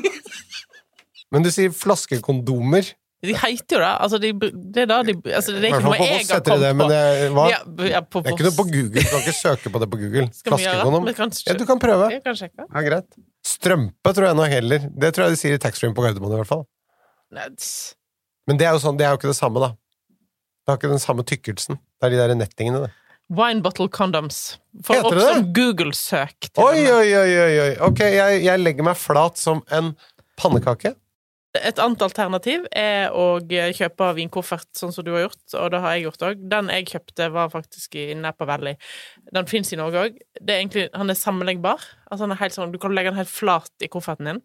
Men 1.33 1.47
du 1.47 1.51
sier 1.55 1.71
flaskekondomer. 1.71 2.90
De 3.22 3.35
heter 3.38 3.76
jo 3.76 3.78
det. 3.78 3.90
Altså, 4.02 4.18
de, 4.18 4.30
det 4.74 4.82
er 4.82 4.88
da 4.90 4.96
de 5.06 5.12
altså, 5.30 5.52
Det 5.54 5.68
er 5.68 5.76
ikke 5.76 5.82
noe 5.85 5.98
jeg 6.00 6.24
har 6.26 6.40
kommet 6.42 6.64
det 6.64 6.70
på. 6.80 6.87
det, 6.90 7.02
hva? 7.37 7.44
Ja, 7.52 7.61
ja, 7.87 8.00
på 8.02 8.22
det 8.24 8.32
er 8.32 8.35
ikke 8.35 8.46
noe 8.48 8.56
på 8.56 8.64
Google. 8.66 9.04
Du 9.04 9.11
kan 9.12 9.20
ikke 9.22 9.35
søke 9.38 9.70
på 9.74 9.82
det 9.82 9.88
på 9.92 10.00
Google. 10.00 10.24
Flaskekondom. 10.48 11.06
Ja, 11.46 11.54
du 11.61 11.62
kan 11.68 11.82
prøve. 11.82 12.08
Kan. 12.24 12.66
Ja, 12.66 12.82
greit. 12.88 13.20
Strømpe 13.46 14.14
tror 14.16 14.26
jeg 14.26 14.38
nå 14.40 14.48
heller. 14.50 14.88
Det 14.90 15.12
tror 15.14 15.28
jeg 15.28 15.37
de 15.37 15.42
sier 15.42 15.54
i 15.54 15.61
taxfree 15.62 15.94
på 15.94 16.02
Gardermoen 16.02 16.35
i 16.35 16.40
hvert 16.40 16.50
fall. 16.50 16.64
Men 18.50 18.58
det 18.58 18.66
er 18.66 18.74
jo 18.74 18.82
sånn, 18.82 18.98
det 18.98 19.06
er 19.06 19.14
jo 19.14 19.20
ikke 19.20 19.30
det 19.30 19.38
samme, 19.38 19.62
da. 19.62 19.70
Det 20.62 20.72
har 20.72 20.80
ikke 20.80 20.90
den 20.92 21.02
samme 21.02 21.24
tykkelsen. 21.26 21.78
Det 21.78 22.08
er 22.08 22.14
de 22.14 22.20
der 22.24 22.35
nettingene, 22.38 22.82
det. 22.88 22.92
Wine 23.32 23.62
bottle 23.64 23.87
condoms. 23.88 24.58
For 24.85 24.98
Heter 24.98 25.06
opp 25.06 25.14
det 25.14 25.22
det? 25.22 25.28
som 25.30 25.46
Google-søk. 25.56 26.50
Oi, 26.61 26.82
oi, 26.90 27.06
oi, 27.22 27.37
oi. 27.62 27.70
Ok, 27.87 28.02
jeg, 28.02 28.42
jeg 28.44 28.61
legger 28.61 28.87
meg 28.90 28.98
flat 28.98 29.38
som 29.40 29.62
en 29.72 29.94
pannekake. 30.40 30.94
Et 31.53 31.81
annet 31.85 32.03
alternativ 32.05 32.65
er 32.73 33.12
å 33.12 33.37
kjøpe 33.77 34.07
vinkoffert, 34.17 34.71
sånn 34.77 34.93
som 34.95 35.05
du 35.05 35.11
har 35.12 35.27
gjort, 35.27 35.43
og 35.61 35.67
det 35.75 35.81
har 35.85 35.97
jeg 35.97 36.07
gjort 36.07 36.25
òg. 36.31 36.47
Den 36.49 36.71
jeg 36.73 36.88
kjøpte, 36.95 37.29
var 37.35 37.51
faktisk 37.53 37.99
i 38.01 38.07
Napa 38.17 38.49
Valley. 38.49 38.79
Den 39.37 39.49
fins 39.51 39.73
i 39.75 39.81
Norge 39.81 40.07
òg. 40.07 40.17
Han 40.97 41.12
er 41.12 41.19
sammenleggbar. 41.19 41.85
Altså, 42.09 42.25
han 42.25 42.33
er 42.33 42.41
helt 42.41 42.57
sånn, 42.57 42.73
du 42.73 42.81
kan 42.81 42.97
legge 42.97 43.12
den 43.12 43.21
helt 43.21 43.33
flat 43.33 43.85
i 43.85 43.91
kofferten 43.93 44.31
din, 44.31 44.43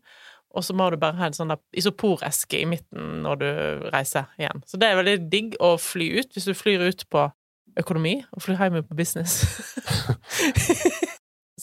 og 0.52 0.68
så 0.68 0.76
må 0.76 0.90
du 0.92 1.00
bare 1.00 1.20
ha 1.20 1.32
en 1.32 1.38
sånn 1.38 1.56
isoporeske 1.80 2.60
i 2.60 2.68
midten 2.68 3.22
når 3.24 3.40
du 3.40 3.50
reiser 3.94 4.28
igjen. 4.40 4.64
Så 4.68 4.80
det 4.82 4.92
er 4.92 5.00
veldig 5.00 5.18
digg 5.32 5.60
å 5.64 5.76
fly 5.80 6.12
ut, 6.20 6.34
hvis 6.36 6.50
du 6.50 6.56
flyr 6.58 6.90
ut 6.90 7.08
på 7.14 7.30
økonomi, 7.80 8.18
og 8.34 8.44
flyr 8.44 8.66
hjem 8.66 8.82
på 8.84 9.00
business. 9.00 9.46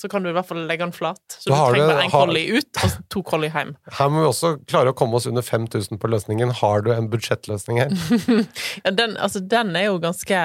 så 0.04 0.10
kan 0.12 0.22
du 0.24 0.28
i 0.28 0.34
hvert 0.36 0.44
fall 0.50 0.60
legge 0.68 0.84
den 0.84 0.92
flat. 0.92 1.22
Så 1.40 1.48
Da 1.48 1.62
du 1.64 1.78
trenger 1.78 1.88
bare 1.94 2.02
én 2.04 2.12
har- 2.12 2.26
collie 2.26 2.58
ut, 2.58 2.82
og 2.84 2.98
to 3.14 3.22
collie 3.24 3.48
hjem. 3.54 3.72
Her 3.96 4.10
må 4.12 4.20
vi 4.20 4.28
også 4.28 4.50
klare 4.68 4.92
å 4.92 4.96
komme 4.98 5.16
oss 5.16 5.26
under 5.30 5.42
5000 5.42 5.96
på 6.02 6.10
løsningen. 6.12 6.52
Har 6.60 6.84
du 6.84 6.92
en 6.92 7.08
budsjettløsning 7.08 7.80
her? 7.80 7.96
Ja, 8.84 8.90
den, 8.92 9.16
altså, 9.16 9.40
den 9.40 9.72
er 9.80 9.88
jo 9.88 9.98
ganske 10.02 10.44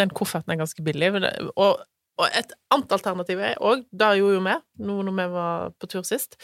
Den 0.00 0.10
kofferten 0.16 0.50
er 0.54 0.58
ganske 0.58 0.82
billig. 0.82 1.12
Og, 1.54 1.78
og 2.18 2.26
et 2.34 2.50
annet 2.72 2.92
alternativ 2.96 3.38
er 3.44 3.54
òg, 3.60 3.84
det 3.92 4.08
gjorde 4.18 4.34
jo 4.38 4.42
vi 4.48 4.54
nå 4.88 4.96
når 5.06 5.16
vi 5.18 5.26
var 5.34 5.70
på 5.78 5.88
tur 5.92 6.02
sist, 6.08 6.34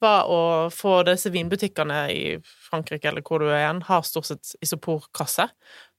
var 0.00 0.30
å 0.30 0.38
få 0.72 1.00
disse 1.04 1.30
vinbutikkene 1.34 1.98
i 2.14 2.22
Frankrike 2.70 3.10
eller 3.10 3.22
hvor 3.26 3.42
du 3.42 3.48
er 3.50 3.58
igjen, 3.66 3.82
har 3.90 4.02
stort 4.06 4.30
sett 4.30 4.54
isoporkasse. 4.64 5.48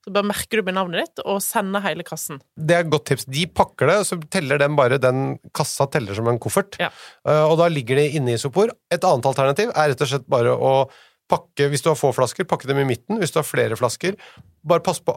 Så 0.04 0.12
bare 0.12 0.28
merker 0.28 0.60
du 0.60 0.66
med 0.66 0.76
navnet 0.76 1.06
ditt 1.06 1.22
og 1.24 1.40
sender 1.40 1.80
hele 1.86 2.04
kassen. 2.04 2.42
Det 2.60 2.76
er 2.76 2.84
et 2.84 2.92
godt 2.92 3.06
tips. 3.08 3.24
De 3.24 3.46
pakker 3.48 3.88
det, 3.88 3.96
og 4.02 4.08
så 4.08 4.18
teller 4.28 4.60
den 4.60 4.76
bare 4.76 5.00
den 5.00 5.38
kassa 5.56 5.86
teller 5.88 6.16
som 6.16 6.28
en 6.28 6.40
koffert. 6.42 6.76
Ja. 6.82 6.90
Eh, 7.24 7.44
og 7.48 7.56
da 7.62 7.70
ligger 7.72 8.02
det 8.02 8.10
inne 8.18 8.34
i 8.34 8.38
isopor. 8.38 8.74
Et 8.92 9.00
annet 9.00 9.28
alternativ 9.30 9.72
er 9.72 9.94
rett 9.94 10.04
og 10.04 10.12
slett 10.12 10.28
bare 10.30 10.52
å 10.54 10.76
pakke 11.24 11.70
Hvis 11.72 11.80
du 11.80 11.88
har 11.88 11.96
få 11.96 12.10
flasker, 12.12 12.44
pakke 12.44 12.68
dem 12.68 12.82
i 12.82 12.84
midten. 12.84 13.16
Hvis 13.16 13.32
du 13.32 13.38
har 13.40 13.46
flere 13.48 13.78
flasker, 13.80 14.18
bare 14.60 14.84
pass 14.84 15.00
på 15.00 15.16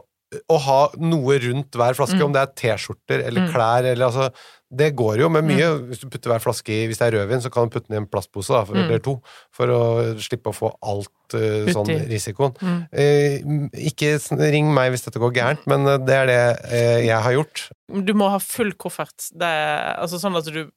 å 0.52 0.58
ha 0.60 0.78
noe 1.00 1.38
rundt 1.40 1.70
hver 1.72 1.94
flaske, 1.96 2.18
Mm. 2.18 2.24
om 2.26 2.32
det 2.34 2.40
er 2.42 2.52
T-skjorter 2.60 3.22
eller 3.26 3.46
Mm. 3.46 3.52
klær 3.52 3.84
eller 3.84 4.06
altså 4.06 4.32
Det 4.70 4.90
går 4.94 5.16
jo 5.20 5.28
med 5.30 5.44
mye. 5.48 5.88
Hvis 5.88 6.00
du 6.02 6.10
putter 6.10 6.28
hver 6.28 6.42
flaske 6.44 6.68
i 6.68 6.86
Hvis 6.86 6.98
det 6.98 7.06
er 7.08 7.16
rødvin, 7.16 7.40
så 7.40 7.50
kan 7.50 7.64
du 7.66 7.70
putte 7.72 7.88
den 7.88 7.96
i 7.96 8.00
en 8.02 8.06
plastpose, 8.06 8.48
da, 8.52 8.64
for, 8.66 8.74
Mm. 8.74 8.84
eller 8.84 8.98
to, 8.98 9.14
for 9.50 9.66
å 9.66 10.14
slippe 10.20 10.50
å 10.50 10.54
få 10.54 10.74
alt 10.82 11.08
uh, 11.32 11.72
sånn 11.72 11.88
risikoen. 12.06 12.52
Mm. 12.60 12.88
Eh, 12.92 13.40
ikke 13.88 14.18
ring 14.52 14.68
meg 14.74 14.92
hvis 14.92 15.04
dette 15.06 15.18
går 15.18 15.32
gærent, 15.32 15.66
men 15.66 15.86
eh, 15.88 15.96
det 15.96 16.14
er 16.14 16.26
det 16.26 16.70
eh, 16.70 17.06
jeg 17.06 17.22
har 17.22 17.32
gjort. 17.32 17.70
Du 18.04 18.12
må 18.12 18.28
ha 18.28 18.36
full 18.38 18.72
koffert. 18.72 19.30
Det 19.32 19.48
er, 19.48 19.96
altså 20.02 20.20
sånn 20.20 20.36
at 20.36 20.44
du 20.44 20.70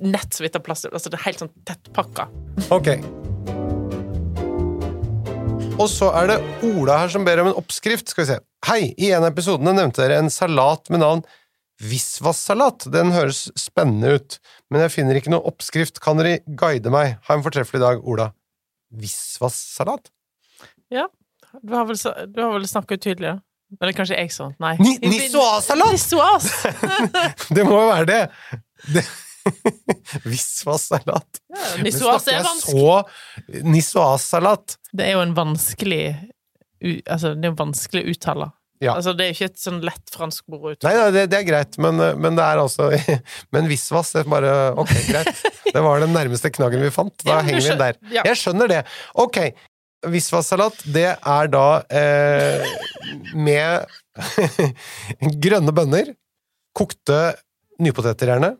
nett 0.00 0.30
så 0.30 0.40
vidt 0.46 0.54
har 0.54 0.62
plass 0.62 0.82
til 0.82 0.90
Altså 0.94 1.10
det 1.10 1.18
er 1.18 1.24
helt 1.24 1.38
sånn 1.42 1.50
tettpakka. 1.66 2.28
Ok. 2.70 3.23
Og 5.74 5.88
så 5.90 6.08
er 6.14 6.28
det 6.30 6.36
Ola 6.68 7.00
her 7.02 7.10
som 7.12 7.24
ber 7.26 7.40
om 7.42 7.48
en 7.50 7.56
oppskrift. 7.58 8.08
Skal 8.12 8.24
vi 8.24 8.28
se. 8.30 8.36
Hei, 8.68 8.82
i 8.96 9.10
en 9.12 9.24
av 9.26 9.32
episodene 9.32 9.74
nevnte 9.76 10.04
dere 10.04 10.20
en 10.22 10.30
salat 10.32 10.90
med 10.92 11.02
navn 11.02 11.24
Visvassalat. 11.82 12.86
Den 12.94 13.10
høres 13.12 13.48
spennende 13.58 14.12
ut, 14.16 14.36
men 14.70 14.84
jeg 14.84 14.92
finner 14.94 15.18
ikke 15.18 15.32
noen 15.34 15.48
oppskrift. 15.50 15.98
Kan 16.04 16.20
dere 16.20 16.36
guide 16.60 16.92
meg? 16.94 17.16
Ha 17.26 17.34
en 17.36 17.42
fortreffelig 17.44 17.82
dag, 17.82 18.04
Ola. 18.06 18.28
Visvas-salat? 18.94 20.06
Ja. 20.94 21.08
Du 21.62 21.74
har 21.74 21.84
vel, 21.90 21.98
du 22.30 22.38
har 22.42 22.54
vel 22.54 22.68
snakka 22.70 22.96
utydelig, 22.98 23.34
da? 23.34 23.36
Eller 23.82 23.96
kanskje 23.96 24.16
jeg 24.20 24.30
sånn? 24.30 24.54
Nei. 24.62 24.76
Ni- 24.78 24.98
Niçoise-salat! 25.02 25.96
Nissoas! 25.96 26.46
Det 27.56 27.66
må 27.66 27.80
jo 27.82 27.90
være 27.90 28.06
det! 28.10 28.20
det. 28.94 29.02
Visvas-salat. 30.24 31.40
Ja, 31.54 31.82
nissoas 31.84 32.28
er 32.32 32.42
vanskelig. 32.44 32.84
så 32.84 33.62
Niçoise-salat? 33.64 34.76
Det 34.92 35.06
er 35.08 35.16
jo 35.18 35.24
en 35.24 35.34
vanskelig 35.36 36.04
Altså, 37.08 37.30
det 37.38 37.46
er 37.48 37.52
jo 37.54 37.56
vanskelig 37.56 38.02
å 38.04 38.10
uttale. 38.12 38.46
Ja. 38.82 38.92
Altså, 38.98 39.14
det 39.16 39.24
er 39.24 39.32
ikke 39.32 39.46
et 39.48 39.60
sånn 39.62 39.78
lett 39.86 40.10
fransk 40.12 40.44
ord 40.52 40.58
å 40.58 40.66
Nei, 40.66 40.72
uttale. 40.74 40.96
nei 41.06 41.12
det, 41.14 41.22
det 41.32 41.38
er 41.38 41.46
greit, 41.48 41.78
men, 41.80 42.00
men 42.20 42.36
det 42.36 42.44
er 42.44 42.60
altså 42.60 42.90
Men 43.54 43.70
visvas, 43.70 44.10
det 44.12 44.24
er 44.24 44.28
bare 44.34 44.50
Ok, 44.82 44.90
greit. 45.06 45.30
Det 45.70 45.80
var 45.86 46.02
den 46.04 46.12
nærmeste 46.12 46.50
knaggen 46.52 46.82
vi 46.84 46.90
fant. 46.92 47.14
Da 47.24 47.38
Ja, 47.38 47.44
henger 47.46 47.64
vi 47.70 47.78
der. 47.80 48.00
ja. 48.12 48.26
Jeg 48.28 48.40
skjønner 48.42 48.68
det. 48.74 48.82
Ok. 49.22 49.38
Visvas-salat, 50.12 50.82
det 50.92 51.06
er 51.16 51.48
da 51.54 51.64
eh, 51.88 52.74
med 53.32 53.86
grønne 55.46 55.72
bønner, 55.72 56.10
kokte 56.76 57.22
nypoteter 57.80 58.34
gjerne, 58.34 58.50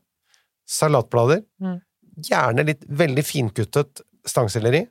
salatblader, 0.66 1.42
Mm. 1.60 1.80
gjerne 2.24 2.64
litt 2.66 2.84
veldig 2.88 3.24
finkuttet 3.26 4.00
stangselleri. 4.26 4.84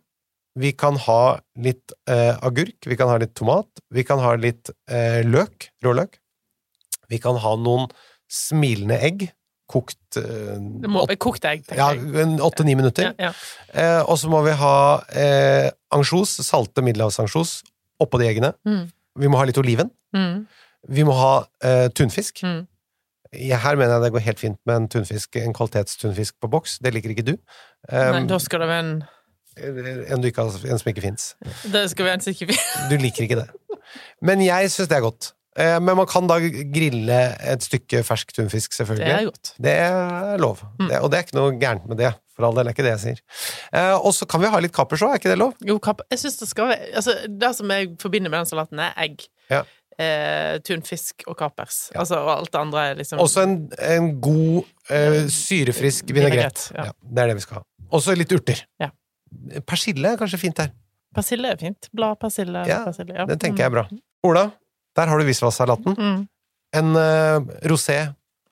Vi 0.60 0.72
kan 0.78 0.98
ha 1.08 1.40
litt 1.58 1.92
eh, 2.08 2.36
agurk, 2.46 2.76
vi 2.86 2.96
kan 3.00 3.08
ha 3.10 3.18
litt 3.18 3.34
tomat, 3.36 3.66
vi 3.92 4.04
kan 4.06 4.20
ha 4.22 4.36
litt 4.36 4.70
eh, 4.88 5.24
løk, 5.26 5.70
råløk. 5.84 6.20
Vi 7.10 7.18
kan 7.20 7.36
ha 7.42 7.56
noen 7.58 7.88
smilende 8.30 9.00
egg, 9.02 9.32
kokt 9.70 10.18
eh, 10.18 10.58
Det 10.84 10.90
må, 10.92 11.06
kokt 11.18 11.46
egg, 11.50 11.64
ja, 11.74 11.90
tenker 11.94 12.20
jeg. 12.20 12.40
åtte-ni 12.46 12.76
minutter. 12.78 13.10
Ja, 13.18 13.30
ja. 13.30 13.34
Eh, 13.74 14.02
og 14.06 14.18
så 14.22 14.30
må 14.30 14.44
vi 14.46 14.52
ha 14.60 14.76
eh, 15.10 15.72
ansjos, 15.94 16.36
salte 16.46 16.84
middelhavsansjos, 16.86 17.64
oppå 18.04 18.20
de 18.22 18.28
eggene. 18.30 18.54
Mm. 18.68 18.86
Vi 19.24 19.30
må 19.32 19.38
ha 19.42 19.46
litt 19.50 19.58
oliven. 19.62 19.90
Mm. 20.16 20.46
Vi 20.94 21.04
må 21.08 21.14
ha 21.18 21.34
eh, 21.64 21.88
tunfisk. 21.96 22.44
Mm. 22.46 22.68
Her 23.34 23.76
mener 23.80 23.98
jeg 23.98 24.06
det 24.06 24.14
går 24.16 24.26
helt 24.28 24.40
fint 24.42 24.60
med 24.70 24.76
en 24.76 24.88
tunfisk, 24.92 25.36
en 25.42 25.56
kvalitetstunfisk 25.58 26.38
på 26.42 26.50
boks. 26.54 26.78
Det 26.84 26.94
liker 26.94 27.16
ikke 27.16 27.28
du. 27.34 27.36
Nei, 27.90 28.22
Um, 28.24 28.28
da 28.30 28.38
skal 28.40 28.64
det 28.64 28.70
være 28.70 28.84
en 28.88 28.96
en, 29.54 30.22
du 30.22 30.28
ikke 30.32 30.42
en 30.42 30.80
som 30.80 30.90
ikke 30.90 31.04
fins. 31.04 31.34
Det 31.70 31.84
skal 31.92 32.08
være 32.08 32.18
en 32.18 32.24
som 32.26 32.34
ikke 32.34 32.56
Du 32.90 32.96
liker 32.98 33.28
ikke 33.28 33.38
det. 33.44 33.48
Men 34.26 34.42
jeg 34.42 34.72
syns 34.74 34.90
det 34.90 34.98
er 34.98 35.06
godt. 35.06 35.34
Eh, 35.60 35.78
men 35.78 35.98
man 36.00 36.08
kan 36.10 36.26
da 36.30 36.40
grille 36.74 37.20
et 37.54 37.66
stykke 37.66 38.02
fersk 38.08 38.34
tunfisk, 38.34 38.74
Det 38.74 39.06
er 39.06 39.28
godt. 39.28 39.54
Det 39.62 39.72
er 39.72 40.38
lov. 40.42 40.64
Mm. 40.80 40.88
Det, 40.90 41.00
og 41.00 41.12
det 41.12 41.18
er 41.18 41.28
ikke 41.28 41.38
noe 41.38 41.54
gærent 41.62 41.86
med 41.90 41.98
det. 42.02 42.14
For 42.34 42.48
all 42.48 42.56
del 42.58 42.66
er 42.66 42.74
ikke 42.74 42.86
det 42.88 42.96
jeg 42.96 43.02
sier. 43.04 43.20
Eh, 43.78 43.94
og 43.94 44.14
så 44.18 44.26
kan 44.26 44.42
vi 44.42 44.50
ha 44.50 44.60
litt 44.64 44.74
kapers 44.74 45.04
òg, 45.06 45.14
er 45.14 45.22
ikke 45.22 45.30
det 45.30 45.38
lov? 45.38 45.54
Jo, 45.62 45.78
kapp. 45.78 46.02
Jeg 46.10 46.24
synes 46.24 46.40
det 46.40 46.50
skal 46.50 46.72
være 46.72 46.90
Altså, 46.98 47.14
det 47.30 47.52
som 47.56 47.70
jeg 47.76 47.92
forbinder 48.02 48.34
med 48.34 48.42
den 48.42 48.50
salaten, 48.50 48.82
er 48.82 48.98
egg. 48.98 49.28
Ja. 49.52 49.62
Eh, 50.02 50.60
tunfisk 50.66 51.26
og 51.28 51.38
kapers. 51.40 51.88
Altså, 51.96 52.20
og 52.22 52.32
alt 52.38 52.52
det 52.54 52.60
andre 52.60 52.86
er 52.90 53.00
liksom 53.00 53.22
Også 53.24 53.44
en, 53.46 53.58
en 53.78 54.10
god, 54.24 54.70
eh, 54.90 55.20
syrefrisk 55.32 56.14
vinaigrett. 56.14 56.70
Ja. 56.76 56.90
Ja, 56.90 56.96
det 57.14 57.26
er 57.26 57.34
det 57.34 57.38
vi 57.40 57.46
skal 57.46 57.62
ha. 57.62 57.66
Også 57.94 58.16
litt 58.18 58.34
urter. 58.34 58.64
Ja. 58.82 58.90
Persille 59.68 60.14
er 60.14 60.20
kanskje 60.20 60.42
fint 60.42 60.62
her. 60.62 60.74
Persille 61.14 61.52
er 61.54 61.62
fint. 61.62 61.90
Ja, 61.94 62.14
persille, 62.18 62.66
ja. 62.66 63.26
Det 63.30 63.40
tenker 63.42 63.66
jeg 63.66 63.70
er 63.70 63.76
bra. 63.76 63.86
Ola, 64.26 64.48
der 64.98 65.12
har 65.12 65.20
du 65.20 65.28
visvassalaten. 65.28 65.98
Mm. 65.98 66.20
En 66.74 66.98
eh, 66.98 67.54
rosé 67.70 68.00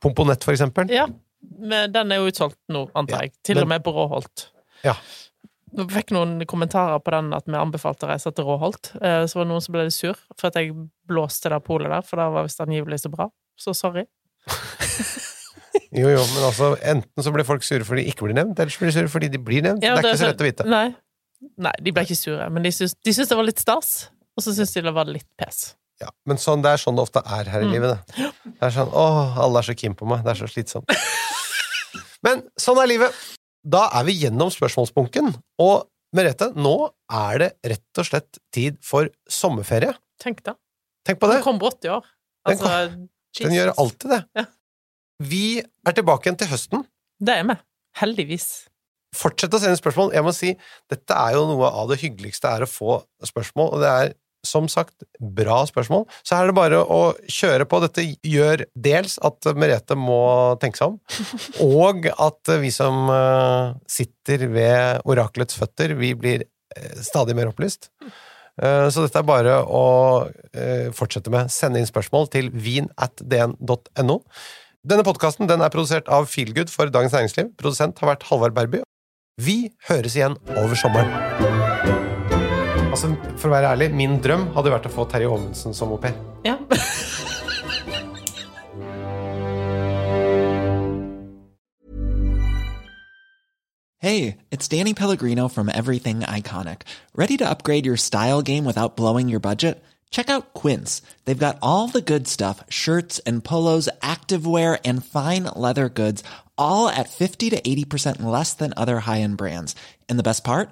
pomponett, 0.02 0.44
for 0.46 0.54
eksempel. 0.54 0.90
Ja, 0.94 1.08
men 1.42 1.94
den 1.94 2.14
er 2.14 2.22
jo 2.22 2.30
utsolgt 2.30 2.60
nå, 2.74 2.88
antar 2.98 3.24
Ja, 3.24 3.30
jeg. 3.30 3.38
Til 3.46 3.58
men, 3.58 3.66
og 3.66 3.72
med 3.74 3.86
på 3.86 3.94
Råholt. 3.96 4.48
Ja. 4.86 4.96
Vi 5.72 5.86
fikk 5.94 6.12
noen 6.12 6.40
kommentarer 6.50 7.00
på 7.00 7.12
den 7.16 7.32
at 7.34 7.46
vi 7.48 7.56
anbefalte 7.56 8.04
å 8.08 8.10
reise 8.12 8.32
til 8.36 8.44
Råholt. 8.48 8.92
Eh, 9.02 9.26
Så 9.26 9.38
var 9.40 9.46
det 9.46 9.52
noen 9.54 9.62
som 9.64 9.74
ble 9.76 9.86
litt 9.88 9.96
sur 9.96 10.18
for 10.38 10.48
at 10.52 10.56
jeg 10.60 10.74
blåste 11.08 11.50
det 11.50 11.62
polet 11.64 11.90
der, 11.90 12.02
for 12.04 12.20
det 12.20 12.28
var 12.34 12.44
visst 12.48 12.60
angivelig 12.64 13.00
så 13.06 13.10
bra. 13.14 13.30
Så 13.60 13.74
sorry. 13.78 14.06
Jo, 15.92 16.08
jo, 16.08 16.20
men 16.36 16.44
altså, 16.48 16.70
enten 16.88 17.24
så 17.24 17.32
blir 17.36 17.44
folk 17.48 17.64
sure 17.68 17.84
fordi 17.88 18.04
de 18.06 18.12
ikke 18.14 18.24
blir 18.28 18.36
nevnt, 18.38 18.60
eller 18.60 18.72
så 18.72 18.80
blir 18.80 18.92
de 18.92 18.96
sure 18.96 19.12
fordi 19.12 19.28
de 19.32 19.40
blir 19.44 19.64
nevnt. 19.66 19.84
Ja, 19.84 19.96
det 19.96 20.06
er 20.06 20.14
ikke 20.14 20.22
så 20.22 20.30
lett 20.30 20.44
å 20.44 20.48
vite. 20.48 20.66
Nei. 20.72 20.86
Nei, 21.66 21.74
de 21.84 21.92
ble 21.96 22.04
ikke 22.08 22.16
sure, 22.20 22.48
men 22.54 22.64
de 22.64 22.72
syntes, 22.76 22.96
de 23.04 23.12
det 23.28 23.38
var 23.40 23.48
litt 23.48 23.60
stas, 23.60 23.90
og 24.38 24.44
så 24.46 24.54
syntes 24.56 24.72
de 24.78 24.84
det 24.86 24.94
var 24.96 25.10
litt 25.12 25.28
pes. 25.40 25.74
Ja, 26.02 26.08
men 26.28 26.40
sånn, 26.40 26.64
det 26.64 26.72
er 26.76 26.80
sånn 26.82 26.96
det 26.98 27.04
ofte 27.04 27.22
er 27.26 27.50
her 27.52 27.62
i 27.66 27.68
Mm. 27.68 27.74
livet. 27.76 28.00
Det. 28.16 28.30
det 28.46 28.68
er 28.70 28.74
sånn 28.78 28.92
åh, 28.94 29.36
alle 29.44 29.60
er 29.60 29.68
så 29.68 29.76
keen 29.78 29.96
på 29.96 30.08
meg. 30.08 30.24
Det 30.24 30.32
er 30.32 30.40
så 30.46 30.48
slitsomt. 30.52 30.96
men 32.24 32.44
sånn 32.60 32.80
er 32.84 32.88
livet. 32.88 33.12
Da 33.62 33.86
er 33.94 34.06
vi 34.08 34.16
gjennom 34.24 34.50
spørsmålsbunken, 34.54 35.34
og 35.62 35.88
Merete, 36.12 36.50
nå 36.60 36.76
er 37.08 37.38
det 37.40 37.50
rett 37.72 38.00
og 38.02 38.08
slett 38.08 38.40
tid 38.52 38.80
for 38.84 39.08
sommerferie. 39.32 39.94
Tenk 40.20 40.42
da. 40.44 40.58
Tenk 41.08 41.22
på 41.22 41.30
det. 41.30 41.38
Den 41.40 41.46
kom 41.46 41.62
brått 41.62 41.88
i 41.88 41.92
år. 41.94 42.04
Den 42.50 42.60
kom, 42.60 42.98
Den 43.40 43.56
gjør 43.56 43.72
alltid 43.80 44.12
det. 44.12 44.20
Ja. 44.36 44.44
Vi 45.22 45.46
er 45.62 45.96
tilbake 45.96 46.28
igjen 46.28 46.40
til 46.42 46.52
høsten. 46.52 46.84
Det 47.22 47.38
er 47.38 47.48
vi. 47.48 47.56
Heldigvis. 48.02 48.50
Fortsett 49.16 49.56
å 49.56 49.60
sende 49.62 49.80
spørsmål. 49.80 50.12
Jeg 50.16 50.26
må 50.26 50.34
si, 50.36 50.52
dette 50.92 51.16
er 51.16 51.38
jo 51.38 51.46
noe 51.50 51.70
av 51.70 51.90
det 51.92 52.00
hyggeligste 52.04 52.52
er 52.52 52.66
å 52.66 52.70
få 52.70 53.00
spørsmål, 53.28 53.74
og 53.76 53.84
det 53.84 53.92
er 53.92 54.14
som 54.48 54.68
sagt 54.72 55.04
bra 55.20 55.62
spørsmål. 55.70 56.06
Så 56.26 56.36
her 56.38 56.48
er 56.48 56.52
det 56.52 56.58
bare 56.58 56.80
å 56.82 57.02
kjøre 57.30 57.68
på. 57.70 57.82
Dette 57.84 58.06
gjør 58.26 58.64
dels 58.76 59.18
at 59.26 59.52
Merete 59.58 59.98
må 60.00 60.22
tenke 60.62 60.82
seg 60.82 60.94
om, 60.94 60.98
og 61.86 62.10
at 62.16 62.54
vi 62.64 62.72
som 62.74 63.06
eh, 63.14 63.78
sitter 63.92 64.48
ved 64.54 65.06
orakelets 65.10 65.58
føtter, 65.60 65.96
vi 66.00 66.14
blir 66.18 66.46
eh, 66.48 66.98
stadig 67.06 67.38
mer 67.38 67.52
opplyst. 67.54 67.92
Eh, 68.62 68.88
Så 68.94 69.06
dette 69.06 69.22
er 69.22 69.28
bare 69.30 69.60
å 69.64 69.86
fortsette 70.98 71.32
med. 71.34 71.50
Sende 71.54 71.80
inn 71.80 71.88
spørsmål 71.90 72.28
til 72.34 72.50
vin.dn.no. 72.52 74.20
Denne 74.82 75.06
podkasten 75.06 75.50
den 75.50 75.62
er 75.62 75.70
produsert 75.74 76.10
av 76.10 76.26
Feelgood 76.30 76.72
for 76.74 76.90
Dagens 76.92 77.14
Næringsliv. 77.14 77.54
Produsent 77.62 78.02
har 78.02 78.16
vært 78.16 78.26
Halvard 78.32 78.58
Berby. 78.58 78.82
Vi 79.42 79.72
høres 79.88 80.18
igjen 80.18 80.38
over 80.58 80.76
sommeren. 80.76 82.11
Altså, 82.92 83.08
For 83.40 83.48
å 83.48 83.54
være 83.54 83.70
ærlig, 83.72 83.88
min 83.96 84.18
drøm 84.20 84.50
hadde 84.52 84.72
vært 84.74 84.90
å 84.90 84.92
få 84.92 85.06
Terje 85.08 85.30
Aamonsen 85.32 85.72
som 85.76 85.94
au 85.96 86.00
pair. 86.02 86.18
Ja. 86.44 86.58
Hey, 94.02 94.38
it's 94.50 94.68
Danny 94.68 94.94
Pellegrino 94.94 95.48
from 95.48 95.70
Everything 95.70 96.22
Iconic. 96.22 96.82
Ready 97.16 97.38
to 97.38 97.48
upgrade 97.48 97.86
your 97.86 97.98
style 97.98 98.42
game 98.42 98.66
without 98.66 98.98
blowing 98.98 99.30
your 99.30 99.40
budget? 99.40 99.82
Check 100.10 100.30
out 100.30 100.54
Quince. 100.54 101.02
They've 101.26 101.46
got 101.48 101.60
all 101.62 101.88
the 101.88 102.02
good 102.02 102.28
stuff 102.28 102.64
shirts 102.68 103.20
and 103.20 103.44
polos, 103.44 103.88
activewear, 104.02 104.80
and 104.84 105.06
fine 105.06 105.44
leather 105.56 105.88
goods, 105.88 106.24
all 106.58 106.90
at 106.90 107.10
50 107.10 107.52
to 107.52 107.62
80% 107.62 108.24
less 108.24 108.54
than 108.56 108.74
other 108.76 109.02
high 109.02 109.22
end 109.22 109.38
brands. 109.38 109.76
And 110.10 110.18
the 110.18 110.24
best 110.24 110.44
part? 110.44 110.72